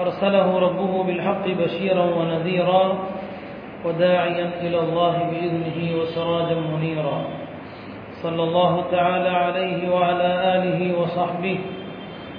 أرسله 0.00 0.58
ربه 0.58 1.02
بالحق 1.02 1.48
بشيرا 1.48 2.04
ونذيرا 2.04 2.98
وداعيا 3.84 4.50
إلى 4.60 4.78
الله 4.78 5.18
بإذنه 5.30 6.00
وسراجا 6.00 6.54
منيرا. 6.54 7.24
صلى 8.22 8.42
الله 8.42 8.84
تعالى 8.90 9.28
عليه 9.28 9.90
وعلى 9.94 10.30
آله 10.56 11.00
وصحبه 11.00 11.58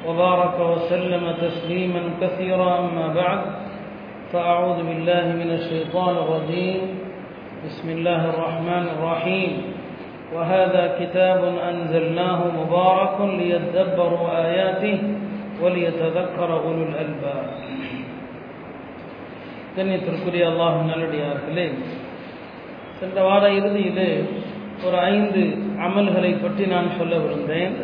وبارك 0.07 0.59
وسلم 0.59 1.31
تسليما 1.41 2.01
كثيرا 2.21 2.79
أما 2.79 3.07
بعد. 3.13 3.39
فأعوذ 4.33 4.77
بالله 4.77 5.25
من 5.25 5.49
الشيطان 5.51 6.15
الرجيم. 6.15 6.81
بسم 7.65 7.89
الله 7.89 8.29
الرحمن 8.29 8.85
الرحيم. 8.99 9.61
وهذا 10.35 10.95
كتاب 10.99 11.41
أنزلناه 11.69 12.41
مبارك 12.61 13.21
ليدبروا 13.21 14.45
آياته. 14.45 15.16
وليتذكر 15.62 16.50
أولو 16.58 16.82
الألباب 16.88 17.44
கண்ணியத்திற்குரிய 19.74 20.44
அல்லாஹ் 20.50 20.78
நல்லடியார்களே 20.88 21.66
சென்ற 22.98 23.18
வார 23.22 23.44
இறுதியிலே 23.58 24.10
ஒரு 24.82 24.96
ஐந்து 25.10 25.42
அமல்களை 25.86 26.32
பற்றி 26.36 26.64
நான் 26.72 26.88
சொல்ல 26.98 27.14
விருந்தேன் 27.18 27.74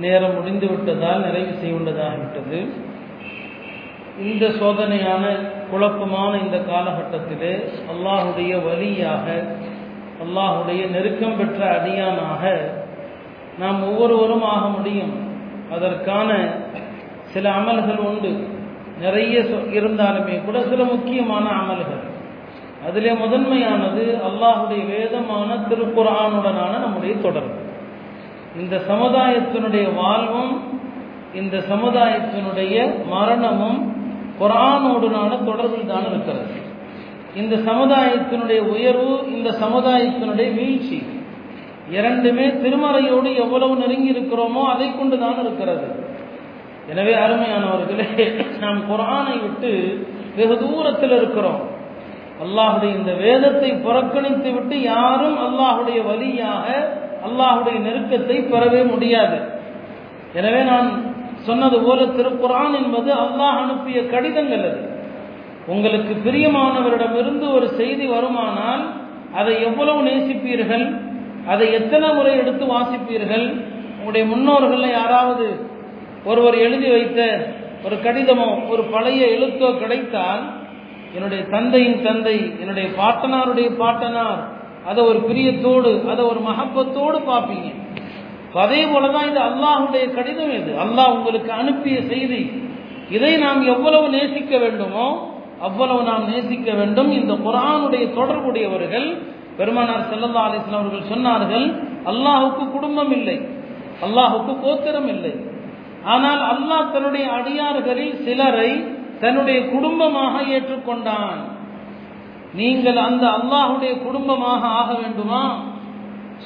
நேரம் 0.00 0.34
முடிந்து 0.36 0.66
விட்டதால் 0.72 1.24
நிறைவு 1.26 1.52
செய்துள்ளதாகிவிட்டது 1.60 2.58
இந்த 4.24 4.44
சோதனையான 4.58 5.24
குழப்பமான 5.70 6.32
இந்த 6.44 6.58
காலகட்டத்திலே 6.70 7.52
அல்லாஹுடைய 7.92 8.52
வழியாக 8.66 9.26
அல்லாஹுடைய 10.24 10.82
நெருக்கம் 10.94 11.38
பெற்ற 11.38 11.60
அடியானாக 11.76 12.42
நாம் 13.58 13.80
ஒவ்வொருவரும் 13.82 14.46
ஆக 14.50 14.64
முடியும் 14.68 15.14
அதற்கான 15.71 16.53
சில 17.21 17.49
அமல்கள் 17.49 17.97
உண்டு. 17.97 18.47
நிறைய 18.99 19.39
இருந்தாலுமே 19.39 20.45
கூட 20.45 20.61
சில 20.61 20.83
முக்கியமான 20.83 21.49
அமல்கள். 21.49 22.03
அதிலே 22.87 23.13
முதன்மையானது 23.13 24.17
அல்லாஹுடைய 24.27 24.85
வேதமான 24.85 25.55
திருக்குறானுடனான 25.69 26.79
நம்முடைய 26.79 27.15
தொடர்பு. 27.15 27.63
இந்த 28.59 28.81
சமுதாயத்தினுடைய 28.87 29.93
வாழ்வும் 29.93 30.63
இந்த 31.33 31.57
சமுதாயத்தினுடைய 31.57 33.05
மரணமும் 33.05 33.93
குரானோடுனான 34.39 35.43
தொடர்பில் 35.43 35.85
தான் 35.85 36.05
இருக்கிறது. 36.07 36.63
இந்த 37.35 37.55
சமுதாயத்தினுடைய 37.55 38.59
உயர்வு 38.59 39.31
இந்த 39.31 39.49
சமுதாயத்தினுடைய 39.49 40.53
வீழ்ச்சி. 40.53 41.03
இரண்டுமே 41.93 42.45
திருமறையோடு 42.63 43.29
எவ்வளவு 43.43 43.73
நெருங்கி 43.81 44.09
இருக்கிறோமோ 44.13 44.61
அதை 44.73 44.87
கொண்டு 44.91 45.15
தான் 45.23 45.39
இருக்கிறது. 45.43 45.87
எனவே 46.91 47.13
அருமையானவர்களே 47.25 48.09
நாம் 48.63 48.79
குரானை 48.89 49.35
விட்டு 49.43 49.71
வெகு 50.37 50.55
தூரத்தில் 50.63 51.15
இருக்கிறோம். 51.19 51.61
அல்லாஹுடைய 52.43 52.91
இந்த 52.99 53.11
வேதத்தை 53.23 53.69
புறக்கணித்து 53.85 54.49
விட்டு 54.55 54.77
யாரும் 54.93 55.37
அல்லாஹுடைய 55.45 55.99
வழியாக 56.09 56.65
அல்லாஹுடைய 57.27 57.77
நெருக்கத்தை 57.87 58.37
பெறவே 58.51 58.81
முடியாது. 58.93 59.37
எனவே 60.39 60.61
நான் 60.71 60.89
சொன்னது 61.47 61.77
போல 61.85 61.99
திருக்குரான் 62.17 62.75
என்பது 62.81 63.09
அல்லாஹ் 63.23 63.59
அனுப்பிய 63.63 63.99
கடிதங்கள் 64.13 64.65
அது. 64.69 64.81
உங்களுக்கு 65.73 66.13
பிரியமானவரிடமிருந்து 66.25 67.45
ஒரு 67.57 67.67
செய்தி 67.79 68.05
வருமானால் 68.13 68.83
அதை 69.39 69.53
எவ்வளவு 69.67 69.99
நேசிப்பீர்கள்? 70.09 70.85
அதை 71.51 71.65
எத்தனை 71.79 72.07
முறை 72.17 72.33
எடுத்து 72.41 72.65
வாசிப்பீர்கள்? 72.73 73.47
உங்களுடைய 73.97 74.25
முன்னோர்கள் 74.31 74.83
யாராவது 74.99 75.47
ஒருவர் 76.29 76.57
எழுதி 76.65 76.89
வைத்த 76.95 77.21
ஒரு 77.85 77.95
கடிதமோ 78.05 78.49
ஒரு 78.73 78.83
பழைய 78.93 79.21
எழுத்தோ 79.35 79.67
கிடைத்தால் 79.81 80.43
என்னுடைய 81.15 81.41
தந்தையின் 81.55 82.01
தந்தை 82.05 82.37
என்னுடைய 82.61 82.87
பாட்டனாருடைய 82.99 83.67
பாட்டனார் 83.81 84.41
அதை 84.89 85.01
ஒரு 85.11 85.19
பிரியத்தோடு 85.27 85.91
அதை 86.11 86.23
ஒரு 86.31 86.39
மகப்பத்தோடு 86.47 87.17
பார்ப்பீங்க. 87.29 87.69
அதே 88.63 88.81
போலதான் 88.91 89.29
இது 89.29 89.39
அல்லாஹுடைய 89.49 90.05
கடிதம் 90.17 90.53
இது. 90.59 90.71
அல்லாஹ் 90.83 91.13
உங்களுக்கு 91.17 91.51
அனுப்பிய 91.61 91.97
செய்தி. 92.11 92.41
இதை 93.15 93.31
நாம் 93.37 93.61
எவ்வளவு 93.73 94.05
நேசிக்க 94.17 94.57
வேண்டுமோ 94.57 95.07
அவ்வளவு 95.67 96.01
நாம் 96.09 96.25
நேசிக்க 96.33 96.69
வேண்டும். 96.73 97.09
இந்த 97.19 97.33
குரானுடைய 97.45 98.05
தொடர்புடையவர்கள் 98.19 99.07
பெருமானார் 99.57 100.09
செல்லல்லா 100.11 100.45
அலிஸ்லாம் 100.47 100.81
அவர்கள் 100.83 101.11
சொன்னார்கள் 101.13 101.67
அல்லாஹுக்கு 102.11 102.63
குடும்பம் 102.75 103.13
இல்லை 103.17 103.37
அல்லாஹுக்கு 104.05 104.53
கோத்திரம் 104.65 105.09
இல்லை. 105.15 105.33
ஆனால் 106.13 106.41
அல்லாஹ் 106.53 106.91
தன்னுடைய 106.93 107.25
அடியார்களில் 107.37 108.15
சிலரை 108.25 108.71
தன்னுடைய 109.21 109.59
குடும்பமாக 109.73 110.33
ஏற்றுக்கொண்டான். 110.55 111.39
நீங்கள் 112.59 112.99
அந்த 113.09 113.25
அல்லாஹுடைய 113.37 113.93
குடும்பமாக 114.05 114.61
ஆக 114.79 114.89
வேண்டுமா? 115.01 115.43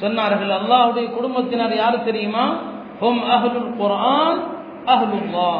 சொன்னார்கள். 0.02 0.52
அல்லாஹுடைய 0.60 1.06
குடும்பத்தினர் 1.16 1.74
யார் 1.82 2.06
தெரியுமா? 2.08 2.44
ஹும் 3.02 3.20
அஹ்லுல் 3.34 3.72
குரான் 3.80 4.40
அஹ்லுல்லா 4.94 5.52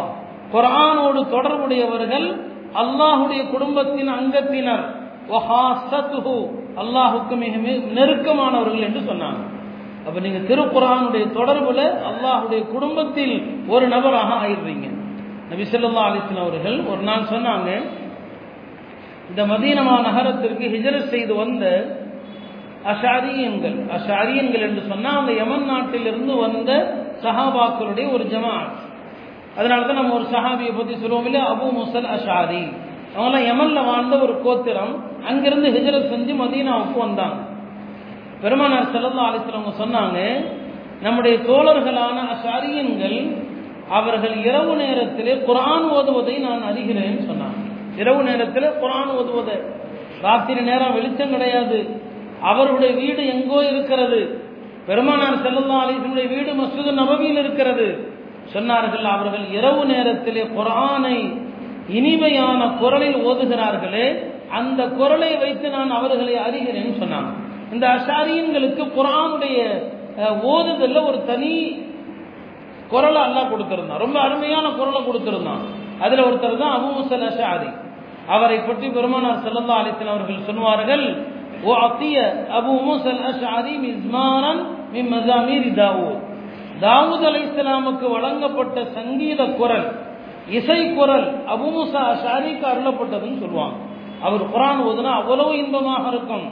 குரானோடு 0.54 1.20
தொடர்புடையவர்கள் 1.34 2.28
அல்லாஹுடைய 2.82 3.40
குடும்பத்தின் 3.52 4.10
அங்கத்தினர். 4.18 4.84
அல்லாஹுக்கு 6.82 7.34
மிக 7.36 7.54
நெருக்கமானவர்கள் 7.98 8.86
என்று 8.88 9.00
சொன்னாங்க. 9.10 9.40
அப்ப 10.06 10.20
நீங்க 10.20 10.38
திருக்குறானுடைய 10.50 11.24
தொடர்புல 11.38 11.80
அல்லாஹுடைய 12.10 12.60
குடும்பத்தில் 12.74 13.34
ஒரு 13.68 13.84
நபராக 13.88 14.30
ஆயிடுறீங்க. 14.42 14.86
நபி 15.50 15.64
சொல்லா 15.64 16.02
அலிஸ்லாம் 16.08 16.44
அவர்கள் 16.46 16.78
ஒரு 16.92 17.02
நாள் 17.02 17.30
சொன்னாங்க 17.34 17.68
இந்த 19.30 19.42
மதீனமா 19.46 19.94
நகரத்திற்கு 20.00 20.64
ஹிஜரத் 20.74 21.12
செய்து 21.14 21.34
வந்த 21.34 21.64
அஷாரியன்கள் 22.92 23.76
அஷாரியன்கள் 23.96 24.64
என்று 24.68 24.82
சொன்னால் 24.90 25.18
அந்த 25.20 25.32
யமன் 25.32 25.66
நாட்டிலிருந்து 25.66 26.34
வந்த 26.36 26.70
சஹாபாக்களுடைய 27.24 28.06
ஒரு 28.14 28.24
ஜமாத் 28.24 28.78
அதனால 29.56 29.86
தான் 29.86 30.00
நம்ம 30.00 30.14
ஒரு 30.14 30.26
சஹாபியை 30.34 30.72
பற்றி 30.72 30.94
சொல்லுவோம் 30.94 31.26
இல்லையா? 31.28 31.46
அபு 31.52 31.66
முசல் 31.78 32.08
அஷாரி. 32.16 32.62
அவங்களாம் 33.18 33.48
யமன்ல 33.48 33.84
வாழ்ந்த 33.84 34.18
ஒரு 34.18 34.42
கோத்திரம் 34.42 35.04
அங்கிருந்து 35.26 35.68
ஹிஜரத் 35.70 36.12
செஞ்சு 36.12 36.34
மதீனாவுக்கு 36.34 36.98
வந்தாங்க 36.98 37.48
பெருமானார் 38.40 38.90
செல்லல்லா 38.90 39.32
அலிஸ்லவங்க 39.32 39.72
சொன்னாங்க 39.78 40.44
நம்முடைய 41.02 41.38
தோழர்களான 41.38 42.16
அசாரியன்கள் 42.34 43.48
அவர்கள் 43.88 44.36
இரவு 44.44 44.76
நேரத்திலே 44.76 45.34
குரான் 45.34 45.88
ஓதுவதை 45.90 46.38
நான் 46.38 46.62
அறிகிறேன் 46.62 47.30
சொன்னாங்க. 47.30 47.98
இரவு 47.98 48.22
நேரத்தில் 48.22 48.62
குரான் 48.62 49.08
ஓதுவதை. 49.08 49.60
ராத்திரி 50.20 50.60
நேரம் 50.60 50.92
வெளிச்சம் 50.92 51.30
கிடையாது. 51.30 52.00
அவருடைய 52.42 52.94
வீடு 52.94 53.26
எங்கோ 53.26 53.64
இருக்கிறது. 53.64 54.44
பெருமானார் 54.86 55.42
செல்லல்லா 55.42 55.84
அலிஸ்லமுடைய 55.84 56.28
வீடு 56.28 56.52
மசூது 56.52 56.92
நபவியில் 56.92 57.36
இருக்கிறது. 57.36 58.12
சொன்னார்கள் 58.52 59.02
அவர்கள் 59.02 59.46
இரவு 59.50 59.84
நேரத்திலே 59.84 60.42
குரானை 60.42 61.48
இனிமையான 61.98 62.60
குரலில் 62.80 63.18
ஓதுகிறார்களே 63.28 64.06
அந்த 64.58 64.80
குரலை 64.98 65.30
வைத்து 65.42 65.66
நான் 65.76 65.96
அவர்களை 65.98 66.34
அறிகிறேன் 66.46 67.00
சொன்னாங்க. 67.02 67.30
இந்த 67.74 67.84
அஷாரியன்களுக்கு 67.96 68.84
குரானுடைய 68.96 69.58
ஓதுதல்ல 70.52 70.98
ஒரு 71.10 71.18
தனி 71.30 71.52
குரலை 72.92 73.20
அல்லா 73.26 73.42
கொடுத்திருந்தான். 73.50 74.02
ரொம்ப 74.04 74.16
அருமையான 74.26 74.66
குரலை 74.78 75.00
கொடுத்திருந்தான். 75.08 75.62
அதுல 76.04 76.24
ஒருத்தர் 76.28 76.60
தான் 76.62 76.74
அபு 76.78 76.88
முசல் 76.98 77.26
அஷாரி 77.30 77.70
அவரை 78.34 78.58
பற்றி 78.60 78.86
பெருமானார் 78.96 79.42
செல்லல்லா 79.44 79.76
அலித்தன் 79.82 80.12
அவர்கள் 80.14 80.46
சொல்வார்கள் 80.48 81.04
ஓ 81.68 81.72
அத்திய 81.86 82.16
அபு 82.58 82.74
முசல் 82.88 83.22
அஷாரி 83.30 83.74
மிஸ்மானன் 83.84 84.60
மிம் 84.94 85.10
மசாமீர் 85.14 85.70
தாவூத். 85.80 86.20
தாவூத் 86.84 87.26
அலை 87.30 87.40
இஸ்லாமுக்கு 87.48 88.06
வழங்கப்பட்ட 88.16 88.76
சங்கீத 88.96 89.40
குரல் 89.60 89.86
இசை 90.50 90.94
குரல் 90.94 91.26
அபுமுசா 91.46 92.02
ஷாரிக்கு 92.22 92.66
அருளப்பட்டதுன்னு 92.72 93.38
சொல்லுவாங்க. 93.38 93.76
அவர் 94.22 94.44
குரான் 94.50 94.80
ஓதுனா 94.88 95.12
அவ்வளவு 95.20 95.56
இன்பமாக 95.56 96.08
இருக்கும். 96.08 96.46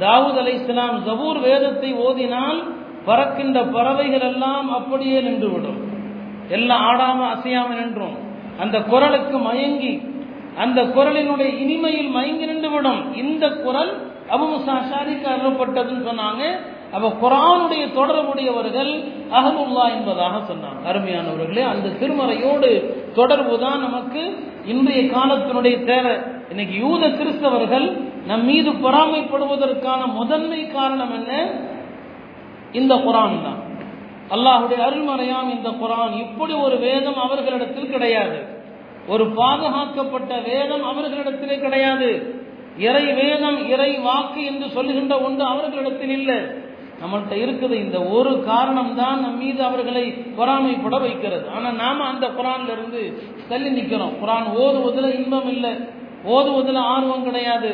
தாவூத் 0.00 0.38
அலை 0.38 0.54
இஸ்லாம் 0.54 1.02
ஜபூர் 1.06 1.40
வேதத்தை 1.40 1.94
ஓதினால் 1.94 2.62
பறக்கின்ற 3.04 3.62
பறவைகள் 3.62 4.20
எல்லாம் 4.20 4.72
அப்படியே 4.72 5.20
நின்றுவிடும். 5.20 5.80
எல்லாம் 6.48 6.84
ஆடாம 6.90 7.20
அசையாம 7.34 7.68
நின்றும். 7.68 8.16
அந்த 8.60 8.82
குரலுக்கு 8.82 9.38
மயங்கி 9.38 10.12
அந்த 10.58 10.82
குரலினுடைய 10.82 11.50
இனிமையில் 11.58 12.10
மயங்கி 12.10 12.46
நின்றுவிடும். 12.46 13.16
இந்த 13.16 13.48
குரல் 13.48 13.92
அபுமுசா 14.30 14.76
ஷாரிக்கு 14.90 15.28
அருளப்பட்டதுன்னு 15.34 16.06
சொன்னாங்க. 16.10 16.42
அப்ப 16.92 17.06
குரானுடைய 17.22 17.84
தொடர்புடையவர்கள் 17.92 18.92
அகமுல்லா 19.32 19.84
என்பதாக 19.94 20.36
சொன்னாங்க. 20.50 20.82
அருமையானவர்களே 20.90 21.62
அந்த 21.72 21.88
திருமறையோடு 22.00 22.70
தொடர்பு 23.14 23.58
தான் 23.58 23.80
நமக்கு 23.80 24.22
இன்றைய 24.64 25.02
காலத்தினுடைய 25.02 25.84
தேவை. 25.84 26.16
இன்னைக்கு 26.48 26.74
யூத 26.74 27.08
கிறிஸ்தவர்கள் 27.08 27.86
நம் 28.26 28.44
மீது 28.44 28.70
பொறாமைப்படுவதற்கான 28.72 30.06
முதன்மை 30.06 30.70
காரணம் 30.70 31.12
என்ன? 31.12 31.50
இந்த 32.72 32.94
குரான் 32.94 33.42
தான். 33.46 33.60
அல்லாஹுடைய 34.30 34.84
அருள்மறையாம் 34.86 35.50
இந்த 35.50 35.68
குரான். 35.68 36.18
இப்படி 36.18 36.52
ஒரு 36.52 36.76
வேதம் 36.78 37.18
அவர்களிடத்தில் 37.18 37.90
கிடையாது. 37.90 38.38
ஒரு 39.08 39.26
பாதுகாக்கப்பட்ட 39.26 40.38
வேதம் 40.38 40.84
அவர்களிடத்திலே 40.84 41.60
கிடையாது. 41.60 42.10
இறை 42.78 43.12
வேதம் 43.12 43.68
இறை 43.68 43.98
வாக்கு 43.98 44.44
என்று 44.44 44.68
சொல்லுகின்ற 44.68 45.20
ஒன்று 45.20 45.44
அவர்களிடத்தில் 45.44 46.10
இல்லை. 46.10 46.38
நம்மள்கிட்ட 47.02 47.36
இருக்குது. 47.44 47.74
இந்த 47.84 47.98
ஒரு 48.16 48.32
காரணம் 48.44 48.94
தான் 48.94 49.20
நம் 49.20 49.38
மீது 49.38 49.60
அவர்களை 49.64 50.04
பொறாமைப்பட 50.38 51.00
வைக்கிறது. 51.00 51.44
ஆனால் 51.56 51.74
நாம 51.74 52.04
அந்த 52.04 52.26
குரான்ல 52.38 52.74
இருந்து 52.76 53.02
தள்ளி 53.48 53.70
நிற்கிறோம் 53.70 54.14
குரான் 54.22 54.48
ஓதுவதில் 54.64 55.16
இன்பம் 55.18 55.48
இல்லை. 55.48 55.72
ஓதுவதில் 56.34 56.80
ஆர்வம் 56.94 57.26
கிடையாது. 57.28 57.72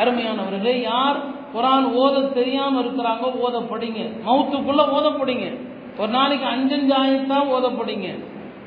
அருமையானவர்களே 0.00 0.74
யார் 0.82 1.20
குரான் 1.54 1.86
ஓத 2.02 2.16
தெரியாம 2.32 2.80
இருக்கிறாங்க 2.80 3.28
ஓதப்படிங்க. 3.44 4.00
மவுத்துக்குள்ள 4.26 4.82
ஓதப்படிங்க. 4.96 5.46
ஒரு 5.98 6.10
நாளைக்கு 6.18 6.46
அஞ்சஞ்சு 6.46 6.94
ஆயத்தான் 7.02 7.48
ஓதப்படிங்க. 7.56 8.08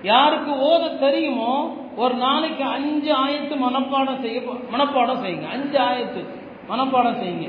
யாருக்கு 0.03 0.51
ஓத 0.69 0.89
தெரியுமோ 1.05 1.53
ஒரு 1.95 2.13
நாளைக்கு 2.13 2.63
அஞ்சு 2.63 3.11
ஆயத்து 3.13 3.55
மனப்பாடம் 3.65 4.21
செய்ய 4.21 4.39
மனப்பாடம் 4.73 5.21
செய்யுங்க. 5.23 5.47
அஞ்சு 5.55 5.79
ஆயத்து 5.79 6.21
மனப்பாடம் 6.69 7.19
செய்யுங்க. 7.21 7.47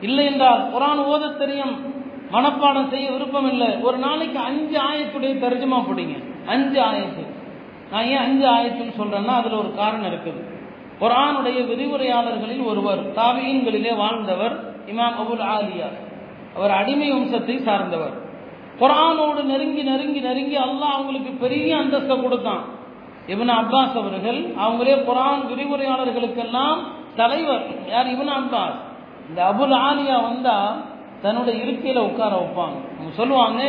இல்லை 0.00 0.24
என்றால் 0.24 0.72
குரான் 0.74 1.04
ஓத 1.04 1.36
தெரியும். 1.36 1.94
மனப்பாடம் 2.32 2.88
செய்ய 2.88 3.10
விருப்பம் 3.10 3.50
இல்லை 3.50 3.76
ஒரு 3.76 3.96
நாளைக்கு 3.96 4.38
அஞ்சு 4.38 4.78
ஆயத்துடைய 4.78 5.34
தர்ஜமா 5.38 5.84
பிடிங்க. 5.84 6.46
அஞ்சு 6.46 6.80
ஆயத்து. 6.80 7.24
நான் 7.90 8.04
ஏன் 8.04 8.16
அஞ்சு 8.16 8.46
ஆயத்துன்னு 8.46 9.00
சொல்றேன்னா 9.00 9.26
அதுல 9.26 9.56
ஒரு 9.56 9.74
காரணம் 9.74 10.12
இருக்குது. 10.12 10.54
குரானுடைய 11.00 11.66
விரிவுரையாளர்களில் 11.66 12.64
ஒருவர் 12.64 13.12
தாபியன்களிலே 13.12 13.96
வாழ்ந்தவர் 13.96 14.84
இமாம் 14.86 15.16
அபுல் 15.22 15.44
ஆலியா. 15.56 15.88
அவர் 16.56 16.70
அடிமை 16.70 17.12
வம்சத்தை 17.12 17.62
சார்ந்தவர். 17.62 18.24
குரானோடு 18.80 19.42
நெருங்கி 19.42 19.82
நெருங்கி 19.82 20.20
நெருங்கி 20.20 20.56
அல்லாஹ் 20.56 20.94
அவங்களுக்கு 20.96 21.30
பெரிய 21.30 21.76
அந்தஸ்தை 21.76 22.22
கொடுத்தான். 22.22 22.64
இவன் 23.26 23.48
அப்பாஸ் 23.48 23.96
அவர்கள் 23.96 24.44
அவங்களே 24.44 24.94
குரான் 24.94 25.46
விரிவுரையாளர்களுக்கெல்லாம் 25.46 26.78
தலைவர். 27.16 27.88
யார்? 27.88 28.08
இவன் 28.08 28.28
அப்பாஸ். 28.28 28.85
இந்த 29.28 29.40
அபுல் 29.52 29.76
ஆலியா 29.88 30.16
வந்தா 30.22 30.76
தன்னுடைய 31.22 31.64
இருக்கையில 31.64 31.98
உட்கார 31.98 32.32
வைப்பாங்க. 32.40 32.78
அவங்க 32.96 33.12
சொல்லுவாங்க 33.16 33.62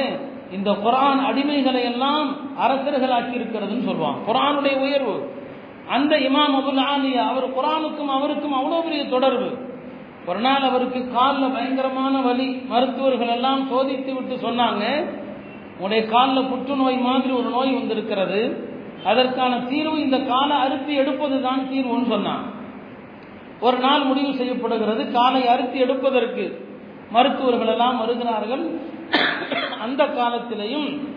இந்த 0.51 0.71
குரான் 0.71 1.21
அடிமைகளை 1.29 1.81
எல்லாம் 1.83 2.27
அரசர்களாக்கி 2.63 3.33
இருக்கிறதுன்னு 3.39 3.85
சொல்லுவாங்க. 3.85 4.19
குரானுடைய 4.27 4.75
உயர்வு. 4.79 5.15
அந்த 5.89 6.15
இமாம் 6.17 6.55
அபுல் 6.59 6.83
ஆலியா 6.93 7.23
அவர் 7.31 7.47
குரானுக்கும் 7.57 8.11
அவருக்கும் 8.17 8.55
அவ்வளோ 8.59 8.83
பெரிய 8.83 9.09
தொடர்பு. 9.09 9.49
ஒரு 10.25 10.39
நாள் 10.39 10.61
அவருக்கு 10.61 11.11
காலில் 11.13 11.51
பயங்கரமான 11.51 12.21
வலி 12.21 12.47
மருத்துவர்கள் 12.67 13.27
எல்லாம் 13.27 13.61
சோதித்து 13.71 14.13
விட்டு 14.13 14.35
சொன்னாங்க 14.47 14.83
உடைய 15.79 16.05
காலில் 16.05 16.49
புற்றுநோய் 16.49 16.97
மாதிரி 16.97 17.33
ஒரு 17.33 17.49
நோய் 17.49 17.71
வந்திருக்கிறது. 17.73 18.41
அதற்கான 19.03 19.59
தீர்வு 19.59 19.97
இந்த 20.01 20.17
காலை 20.19 20.55
அறுத்து 20.57 20.93
எடுப்பது 20.93 21.41
தான் 21.41 21.61
தீர்வுன்னு 21.71 22.07
சொன்னாங்க 22.13 22.45
ஒரு 23.59 23.77
நாள் 23.77 24.03
முடிவு 24.03 24.35
செய்யப்படுகிறது. 24.35 25.11
காலை 25.11 25.47
அறுத்து 25.47 25.79
எடுப்பதற்கு 25.79 26.75
மருத்துவர்கள் 27.11 27.67
எல்லாம் 27.67 27.97
வருகிறார்கள். 27.97 28.79
அந்த 29.79 30.03
காலத்திலையும் 30.05 31.07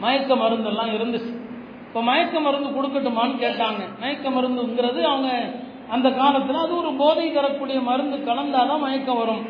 மயக்க 0.00 0.34
மருந்தெல்லாம் 0.34 0.92
இருந்துச்சு. 0.94 1.42
இப்போ 1.86 2.02
மயக்க 2.02 2.40
மருந்து 2.40 2.70
கொடுக்கட்டுமான்னு 2.70 3.42
கேட்டாங்க. 3.44 4.00
மயக்க 4.00 4.30
மருந்துங்கிறது 4.30 5.02
அவங்க 5.02 5.50
அந்த 5.90 6.10
காலத்தில் 6.10 6.56
அது 6.56 6.76
ஒரு 6.76 6.92
போதை 6.92 7.32
தரக்கூடிய 7.32 7.80
மருந்து 7.80 8.16
கலந்தாதான் 8.16 8.80
மயக்கம் 8.80 9.18
வரும். 9.18 9.46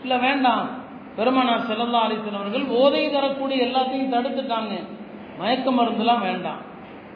இல்லை 0.00 0.18
வேண்டாம். 0.18 0.68
பெருமனார் 1.16 1.66
செல்லல்லா 1.66 2.00
அலிசன் 2.06 2.34
அவர்கள் 2.34 2.62
போதை 2.62 3.10
தரக்கூடிய 3.10 3.64
எல்லாத்தையும் 3.64 4.14
தடுத்துட்டாங்க. 4.14 4.86
மயக்க 5.38 5.70
மருந்துலாம் 5.70 6.20
வேண்டாம். 6.20 6.66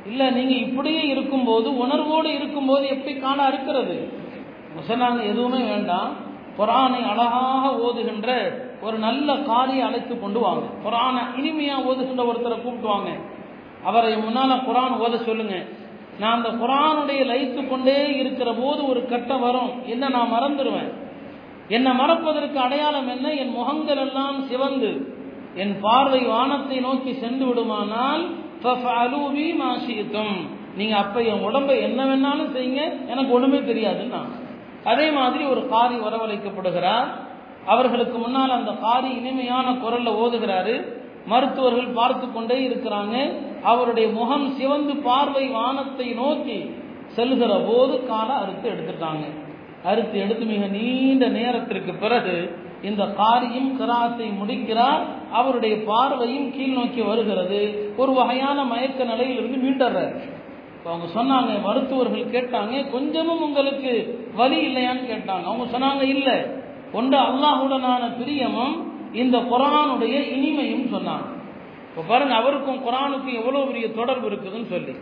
இல்லை 0.07 0.31
நீங்கள் 0.31 0.59
இப்படியே 0.59 1.03
இருக்கும்போது 1.03 1.77
உணர்வோடு 1.77 2.35
இருக்கும்போது 2.35 2.87
எப்படி 2.87 3.17
காண 3.17 3.49
அறுக்கிறது 3.49 4.21
சொன்னாங்க 4.89 5.21
எதுவுமே 5.31 5.61
வேண்டாம். 5.73 6.11
குரானை 6.59 7.01
அழகாக 7.13 7.71
ஓதுகின்ற 7.87 8.31
ஒரு 8.83 8.97
நல்ல 8.99 9.37
காரியை 9.51 9.83
அழைத்து 9.87 10.15
கொண்டு 10.21 10.41
வாங்க. 10.41 10.65
குரானை 10.85 11.23
இனிமையா 11.41 11.77
ஓதுகின்ற 11.89 12.25
ஒருத்தரை 12.31 12.57
கூப்பிட்டுவாங்க 12.65 13.11
அவரை 13.85 14.11
முன்னால 14.17 14.57
குரான் 14.69 14.99
ஓத 15.05 15.17
சொல்லுங்க. 15.25 15.57
நான் 16.21 16.37
அந்த 16.37 16.51
குரானுடைய 16.63 17.21
லயித்து 17.31 17.69
கொண்டே 17.69 18.17
இருக்கிற 18.17 18.53
போது 18.53 18.81
ஒரு 18.89 19.01
கட்டம் 19.07 19.41
வரும். 19.41 19.73
என்ன 19.87 20.09
நான் 20.09 20.33
மறந்துடுவேன்? 20.33 20.91
என்னை 21.69 21.93
மறப்பதற்கு 21.93 22.59
அடையாளம் 22.59 23.09
என்ன? 23.09 23.27
என் 23.43 23.57
முகங்கள் 23.59 24.03
எல்லாம் 24.07 24.37
சிவந்து 24.49 24.93
என் 25.63 25.75
பார்வை 25.81 26.23
வானத்தை 26.25 26.81
நோக்கி 26.81 27.13
சென்று 27.15 27.47
விடுமானால் 27.47 28.23
நீங்க 30.77 30.97
அப்ப 30.97 31.23
என் 31.23 31.45
உடம்பை 31.47 31.75
என்ன 31.83 32.01
வேணாலும் 32.05 32.53
செய்யுங்க. 32.57 32.83
எனக்கு 33.09 33.33
ஒண்ணுமே 33.37 33.59
நான் 34.15 34.31
அதே 34.85 35.11
மாதிரி 35.11 35.45
ஒரு 35.45 35.69
காரி 35.69 35.97
வரவழைக்கப்படுகிறார். 35.97 37.09
அவர்களுக்கு 37.67 38.19
முன்னால் 38.19 38.51
அந்த 38.51 38.73
காரி 38.73 39.11
இனிமையான 39.11 39.71
குரல்ல 39.73 40.11
ஓதுகிறாரு. 40.23 40.75
மருத்துவர்கள் 41.27 41.89
பார்த்து 41.89 42.33
கொண்டே 42.33 42.69
இருக்கிறாங்க. 42.69 43.17
அவருடைய 43.63 44.09
முகம் 44.09 44.55
சிவந்து 44.59 44.97
பார்வை 44.97 45.49
வானத்தை 45.49 46.07
நோக்கி 46.13 46.75
செல்கிற 47.17 47.53
போது 47.67 48.07
காலை 48.07 48.37
அறுத்து 48.37 48.71
எடுத்துட்டாங்க. 48.71 49.25
அறுத்து 49.85 50.21
எடுத்து 50.21 50.45
மிக 50.45 50.67
நீண்ட 50.67 51.27
நேரத்திற்கு 51.29 51.93
பிறகு 51.95 52.37
இந்த 52.83 53.07
காரியும் 53.07 53.81
கிராத்தை 53.81 54.39
முடிக்கிறார். 54.39 55.03
அவருடைய 55.33 55.77
பார்வையும் 55.77 56.53
கீழ் 56.53 56.73
நோக்கி 56.73 57.01
வருகிறது. 57.01 57.93
ஒரு 57.97 58.13
வகையான 58.13 58.65
மயக்க 58.65 59.05
நிலையிலிருந்து 59.05 59.59
மீண்டறார் 59.65 60.15
அவங்க 60.85 61.07
சொன்னாங்க 61.19 61.63
மருத்துவர்கள் 61.63 62.33
கேட்டாங்க 62.35 62.91
கொஞ்சமும் 62.91 63.43
உங்களுக்கு 63.43 63.93
வலி 64.37 64.67
இல்லையான்னு 64.67 65.11
கேட்டாங்க. 65.11 65.45
அவங்க 65.45 65.79
சொன்னாங்க 65.79 66.03
இல்லை. 66.03 66.35
ஒன்று 66.93 67.19
அல்லாஹுடனான 67.19 68.11
பிரியமும் 68.21 68.83
இந்த 69.13 69.39
குரானுடைய 69.39 70.17
இனிமையும் 70.35 70.95
சொன்னாங்க. 70.95 71.31
இப்போ 71.89 72.03
பாருங்க 72.09 72.35
அவருக்கும் 72.35 72.85
குரானுக்கும் 72.87 73.35
எவ்வளோ 73.35 73.59
பெரிய 73.59 73.93
தொடர்பு 73.93 74.31
இருக்குதுன்னு 74.31 74.67
சொல்லி. 74.67 74.95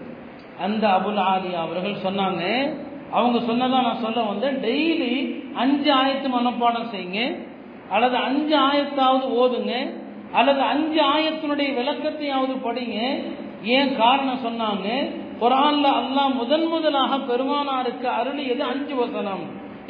அந்த 0.61 0.89
அபுல் 0.89 1.21
ஆலியா 1.21 1.55
அவர்கள் 1.55 2.13
சொன்னாங்க 2.13 2.75
அவங்க 3.11 3.39
சொன்னதான் 3.39 3.83
நான் 3.83 3.97
சொல்ல 3.97 4.21
வந்தேன். 4.21 4.57
டெய்லி 4.57 5.43
அஞ்சு 5.55 5.95
ஆயத்து 5.95 6.29
மனப்பாடம் 6.29 6.95
செய்யுங்க. 6.95 7.49
அல்லது 7.91 8.17
அஞ்சு 8.17 8.59
ஆயத்தாவது 8.59 9.27
ஓதுங்க. 9.43 9.99
அல்லது 10.33 10.61
அஞ்சு 10.61 11.03
ஆயத்தினுடைய 11.03 11.75
விளக்கத்தையாவது 11.75 12.57
படிங்க. 12.65 13.23
ஏன் 13.63 13.97
காரணம் 13.97 14.45
சொன்னாங்க? 14.45 15.11
குரான்ல 15.41 15.87
அல்லாஹ் 16.01 16.33
முதன் 16.41 16.67
முதலாக 16.73 17.19
பெருமானாருக்கு 17.29 18.09
அருளியது 18.19 18.63
அஞ்சு 18.73 18.95
வசனம். 19.03 19.45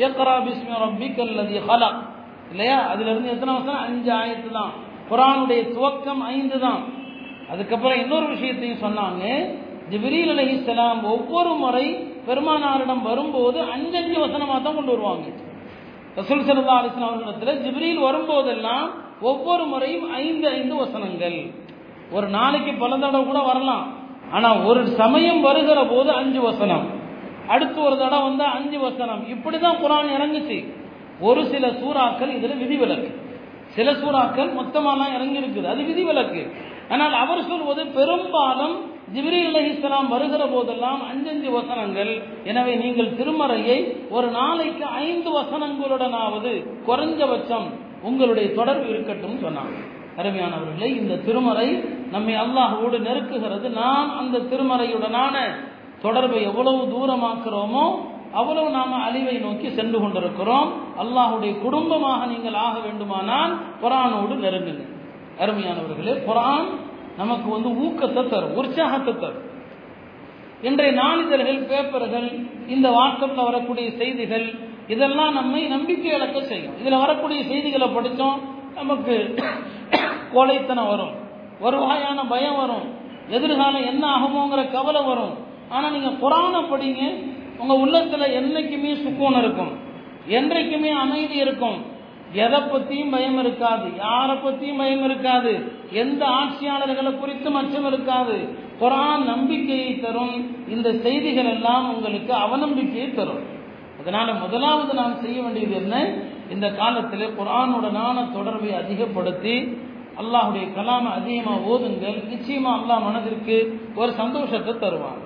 ஏக்கரா 0.04 0.34
பிஸ்மி 0.46 0.74
ரப்பிக்கல் 0.84 1.34
லதி 1.38 1.56
ஹலக் 1.68 2.00
இல்லையா? 2.52 2.78
அதுல 2.92 3.10
இருந்து 3.12 3.32
எத்தனை 3.34 3.52
வசனம்? 3.58 3.82
அஞ்சு 3.88 4.10
ஆயத்து 4.20 4.50
தான் 4.58 4.72
குரானுடைய 5.10 5.60
துவக்கம் 5.74 6.22
ஐந்து 6.34 6.58
தான். 6.66 6.82
அதுக்கப்புறம் 7.52 8.00
இன்னொரு 8.02 8.26
விஷயத்தையும் 8.34 8.82
சொன்னாங்க. 8.86 9.24
ஜிப்ரீல் 9.92 10.32
அலைஹிஸ்ஸலாம் 10.34 11.00
ஒவ்வொரு 11.14 11.52
முறை 11.62 11.86
பெருமானாரிடம் 12.26 13.02
வரும்போது 13.10 13.58
அஞ்சஞ்சு 13.74 14.18
வசனமாக 14.24 14.58
தான் 14.66 14.76
கொண்டு 14.78 14.92
வருவாங்க. 14.94 15.28
ரசூல் 16.18 16.44
சல்லா 16.48 16.80
அலிஸ்லாம் 16.80 17.10
அவர்களிடத்தில் 17.10 17.62
ஜிப்ரீல் 17.64 18.04
வரும்போதெல்லாம் 18.08 18.86
ஒவ்வொரு 19.30 19.64
முறையும் 19.72 20.06
ஐந்து 20.24 20.46
ஐந்து 20.58 20.74
வசனங்கள். 20.82 21.38
ஒரு 22.16 22.28
நாளைக்கு 22.36 22.72
பல 22.82 22.92
தடவை 23.02 23.24
கூட 23.24 23.40
வரலாம். 23.48 23.86
ஆனா 24.30 24.48
ஒரு 24.70 24.86
சமயம் 25.00 25.40
வருகிற 25.40 25.84
போது 25.84 26.10
அஞ்சு 26.10 26.40
வசனம். 26.40 26.84
அடுத்து 27.48 27.82
ஒரு 27.82 27.96
தடவை 27.98 28.22
வந்தா 28.22 28.44
அஞ்சு 28.44 28.78
வசனம். 28.78 29.22
இப்படிதான் 29.34 29.80
குரான் 29.84 30.12
இறங்குச்சு. 30.16 30.58
ஒரு 31.20 31.40
சில 31.46 31.66
சூறாக்கள் 31.80 32.34
இதுல 32.36 32.58
விதிவிலக்கு. 32.58 33.10
சில 33.76 33.90
சூறாக்கள் 33.92 34.50
மொத்தமாலாம் 34.58 35.14
இறங்கி 35.16 35.38
இருக்குது 35.40 35.68
அது 35.72 35.82
விதிவிலக்கு. 35.82 36.42
ஆனால் 36.88 37.12
அவர் 37.12 37.42
சொல்வது 37.48 37.82
பெரும்பாலும் 37.86 38.76
ஜிப்ரீல் 39.14 39.60
இஸ்லாம் 39.70 40.08
வருகிற 40.08 40.42
போதெல்லாம் 40.46 41.00
அஞ்சஞ்சு 41.10 41.50
வசனங்கள். 41.50 42.22
எனவே 42.44 42.74
நீங்கள் 42.74 43.14
திருமறையை 43.18 43.78
ஒரு 44.10 44.28
நாளைக்கு 44.28 44.84
ஐந்து 44.84 45.30
வசனங்களுடனாவது 45.38 46.52
குறைஞ்சபட்சம் 46.88 47.68
உங்களுடைய 48.02 48.54
தொடர்பு 48.54 48.88
இருக்கட்டும் 48.88 49.40
சொன்னாங்க. 49.44 49.78
அருமையானவர்களே 50.20 50.88
இந்த 51.00 51.14
திருமறை 51.16 51.68
நம்மை 52.14 52.34
அல்லாஹோடு 52.44 52.96
நெருக்குகிறது. 53.08 53.66
நாம் 53.82 54.10
அந்த 54.20 54.44
திருமறையுடனான 54.50 55.36
தொடர்பை 56.04 56.40
எவ்வளவு 56.50 56.80
தூரமாக்குறோமோ 56.94 57.84
அவ்வளவு 58.40 58.68
நாம 58.78 58.98
அழிவை 59.06 59.36
நோக்கி 59.44 59.68
சென்று 59.78 59.98
கொண்டிருக்கிறோம். 60.00 60.68
அல்லாஹுடைய 61.02 61.52
குடும்பமாக 61.64 62.26
நீங்கள் 62.32 62.58
ஆக 62.66 62.76
வேண்டுமானால் 62.86 63.52
குரானோடு 63.82 64.34
நெருங்குங்க 64.44 64.84
அருமையானவர்களே 65.42 66.14
குரான் 66.28 66.66
நமக்கு 67.20 67.48
வந்து 67.54 67.70
ஊக்கத்தை 67.84 68.22
தரும் 68.32 68.56
உற்சாகத்தை 68.60 69.12
தரும். 69.22 69.46
இன்றைய 70.68 70.92
நாளிதழ்கள் 71.02 71.60
பேப்பர்கள் 71.70 72.28
இந்த 72.74 72.86
வாட்ஸ்அப்பில் 72.96 73.48
வரக்கூடிய 73.48 73.88
செய்திகள் 74.00 74.46
இதெல்லாம் 74.94 75.34
நம்மை 75.38 75.62
நம்பிக்கை 75.74 76.10
இழக்க 76.18 76.38
செய்யும். 76.52 76.76
இதில் 76.80 77.02
வரக்கூடிய 77.04 77.40
செய்திகளை 77.50 77.88
படித்தோம் 77.96 78.40
நமக்கு 78.78 79.14
கோழைத்தனம் 80.34 80.90
வரும். 80.92 81.14
ஒரு 81.60 81.78
வகையான 81.78 82.24
பயம் 82.24 82.56
வரும். 82.56 82.86
எதிர்காலம் 83.28 83.86
என்ன 83.86 84.04
ஆகுமோங்கிற 84.16 84.70
கவலை 84.70 85.02
வரும். 85.02 85.34
ஆனால் 85.68 85.92
நீங்கள் 85.92 86.18
குரானை 86.20 86.60
படிங்க 86.62 87.02
உங்கள் 87.58 87.76
உள்ளத்தில் 87.76 88.32
என்றைக்குமே 88.32 88.92
சுக்கூன் 88.92 89.38
இருக்கும். 89.38 89.72
என்றைக்குமே 90.26 90.90
அமைதி 90.90 91.34
இருக்கும். 91.34 91.78
எதை 92.32 92.60
பற்றியும் 92.60 93.10
பயம் 93.10 93.38
இருக்காது. 93.38 93.90
யாரை 93.96 94.36
பற்றியும் 94.36 94.76
பயம் 94.76 95.04
இருக்காது. 95.04 95.72
எந்த 95.90 96.26
ஆட்சியாளர்களை 96.26 97.12
குறித்தும் 97.12 97.52
அச்சம் 97.52 97.86
இருக்காது. 97.86 98.36
குரான் 98.80 99.24
நம்பிக்கையை 99.24 100.00
தரும். 100.00 100.68
இந்த 100.68 100.92
செய்திகள் 100.92 101.44
எல்லாம் 101.44 101.94
உங்களுக்கு 101.94 102.34
அவநம்பிக்கையை 102.34 103.14
தரும். 103.14 103.42
அதனால 104.00 104.34
முதலாவது 104.34 104.94
நாம் 104.94 105.20
செய்ய 105.22 105.42
வேண்டியது 105.42 105.74
என்ன? 105.74 106.08
இந்த 106.50 106.70
காலத்தில் 106.70 107.34
குரானுடனான 107.38 108.32
தொடர்பை 108.32 108.74
அதிகப்படுத்தி 108.74 109.78
அல்லாஹுடைய 110.20 110.64
கலாமை 110.78 111.10
அதிகமாக 111.18 111.66
ஓதுங்கள். 111.72 112.18
நிச்சயமாக 112.32 112.78
அல்லாஹ் 112.80 113.06
மனதிற்கு 113.08 113.56
ஒரு 114.00 114.12
சந்தோஷத்தை 114.12 114.72
தருவான். 114.78 115.20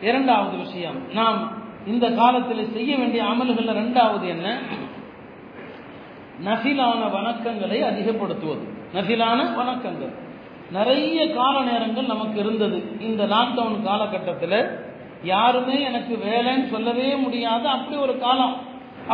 இரண்டாவது 0.00 0.56
விஷயம் 0.56 0.98
நாம் 1.18 1.38
இந்த 1.86 2.06
காலத்தில் 2.20 2.72
செய்ய 2.76 2.90
வேண்டிய 2.96 3.22
அமல்களில் 3.24 3.78
ரெண்டாவது 3.82 4.26
என்ன? 4.34 4.46
நஃபிலான 6.46 7.02
வணக்கங்களை 7.16 7.78
அதிகப்படுத்துவது. 7.90 8.64
நஃபிலான 8.94 9.38
வணக்கங்கள். 9.60 10.14
நிறைய 10.76 11.18
கால 11.34 11.54
நேரங்கள் 11.70 12.12
நமக்கு 12.12 12.38
இருந்தது. 12.40 12.78
இந்த 13.00 13.22
லாக்டவுன் 13.34 13.78
காலகட்டத்தில் 13.88 14.60
யாருமே 15.22 15.76
எனக்கு 15.80 16.14
வேலைன்னு 16.28 16.66
சொல்லவே 16.74 17.08
முடியாத 17.16 17.64
அப்படி 17.70 17.96
ஒரு 18.06 18.14
காலம். 18.18 18.54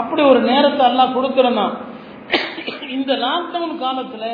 அப்படி 0.01 0.23
ஒரு 0.23 0.41
நேரத்தை 0.51 0.87
எல்லாம் 0.87 1.15
கொடுத்துருந்தான் 1.17 1.75
இந்த 2.97 3.13
லாக்டவுன் 3.27 3.77
காலத்தில் 3.85 4.29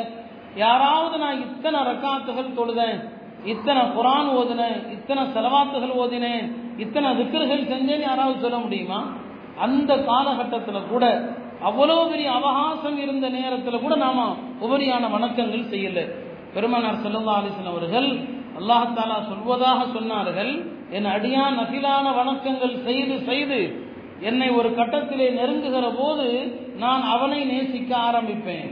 யாராவது 0.55 1.17
நான் 1.17 1.41
இத்தனை 1.47 1.79
ரக்காத்துகள் 1.79 2.55
தொழுதேன் 2.59 2.99
இத்தனை 3.45 3.81
குரான் 3.81 4.29
ஓதினேன் 4.39 4.91
இத்தனை 4.91 5.21
செலவாத்துகள் 5.35 5.93
ஓதினேன் 6.03 6.47
இத்தனை 6.77 7.09
திக்கர்கள் 7.15 7.69
செஞ்சேன்னு 7.71 8.07
யாராவது 8.09 8.39
சொல்ல 8.39 8.57
முடியுமா? 8.57 8.99
அந்த 9.57 9.97
காலகட்டத்தில் 9.97 10.89
கூட 10.89 11.05
அவ்வளவு 11.61 12.09
பெரிய 12.09 12.31
அவகாசம் 12.31 12.97
இருந்த 12.97 13.29
நேரத்தில் 13.29 13.79
கூட 13.79 13.95
நாம 13.95 14.19
உபரியான 14.65 15.09
வணக்கங்கள் 15.15 15.71
செய்யல. 15.73 15.99
பெருமானார் 16.53 17.03
செல்லல்லா 17.03 17.35
அலிசன் 17.41 17.71
அவர்கள் 17.73 18.09
அல்லாஹாலா 18.59 19.17
சொல்வதாக 19.31 19.79
சொன்னார்கள் 19.97 20.53
என் 20.91 21.05
அடியா 21.05 21.43
நகிலான 21.59 22.05
வணக்கங்கள் 22.19 22.83
செய்து 22.83 23.17
செய்து 23.19 23.59
என்னை 24.21 24.49
ஒரு 24.49 24.69
கட்டத்திலே 24.69 25.27
நெருங்குகிற 25.39 25.85
போது 25.95 26.27
நான் 26.77 27.01
அவனை 27.01 27.45
நேசிக்க 27.45 27.97
ஆரம்பிப்பேன். 27.97 28.69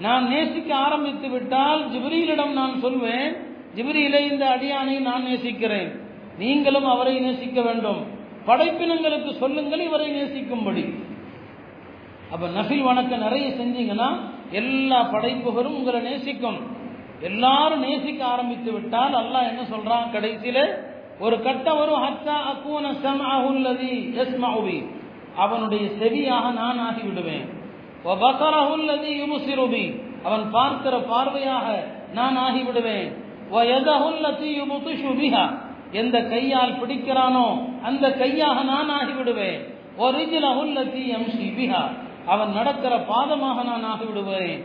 நான் 0.00 0.28
நேசிக்க 0.28 0.76
ஆரம்பித்து 0.76 1.28
விட்டால் 1.28 1.80
ஜிப்ரீலிடம் 1.92 2.52
நான் 2.52 2.80
சொல்வேன் 2.80 3.34
ஜிப்ரீலை 3.76 4.30
இந்த 4.30 4.44
அடியானை 4.46 5.00
நான் 5.00 5.22
நேசிக்கிறேன். 5.22 5.90
நீங்களும் 6.38 6.84
அவரை 6.84 7.20
நேசிக்க 7.20 7.60
வேண்டும். 7.60 8.00
படைப்பினங்களுக்கு 8.46 9.34
சொல்லுங்கள் 9.34 9.80
இவரை 9.80 10.22
நேசிக்கும்படி. 10.22 10.84
அப்ப 12.30 12.46
நஃபில் 12.46 12.82
வணக்கம் 12.82 13.18
நிறைய 13.18 13.48
செஞ்சீங்கன்னா 13.48 14.08
எல்லா 14.50 15.02
படைப்புகளும் 15.02 15.76
உங்களை 15.76 16.00
நேசிக்கும். 16.00 16.58
எல்லாரும் 17.20 17.80
நேசிக்க 17.80 18.24
ஆரம்பித்து 18.24 18.72
விட்டால் 18.72 19.14
அல்லாஹ் 19.14 19.48
என்ன 19.48 19.62
சொல்றான்? 19.62 20.06
கடைசியில 20.12 20.76
ஒரு 21.18 21.42
கட்டம் 21.42 21.76
வரும் 21.76 22.02
ஹத்தா 22.02 22.36
அக்கூன 22.52 22.92
சம்அஹுல்லதி 23.04 23.94
யஸ்மஉ 24.18 24.84
அவனுடைய 25.36 25.88
செவியாக 26.00 26.52
நான் 26.52 26.78
ஆகிவிடுவேன். 26.78 27.46
அவன் 30.24 30.50
பார்க்கிற 30.50 30.94
பார்வையாக 30.98 31.66
நான் 32.14 32.36
ஆகிவிடுவேன். 32.38 33.10
எந்த 35.92 36.18
கையால் 36.22 36.78
பிடிக்கிறானோ 36.80 37.46
அந்த 37.82 38.12
கையாக 38.12 38.62
நான் 38.62 38.90
ஆகிவிடுவேன். 38.90 39.60
பிஹா 41.58 41.84
அவன் 42.26 42.52
நடக்கிற 42.52 42.96
பாதமாக 42.96 43.58
நான் 43.64 43.86
ஆகிவிடுவேன். 43.92 44.58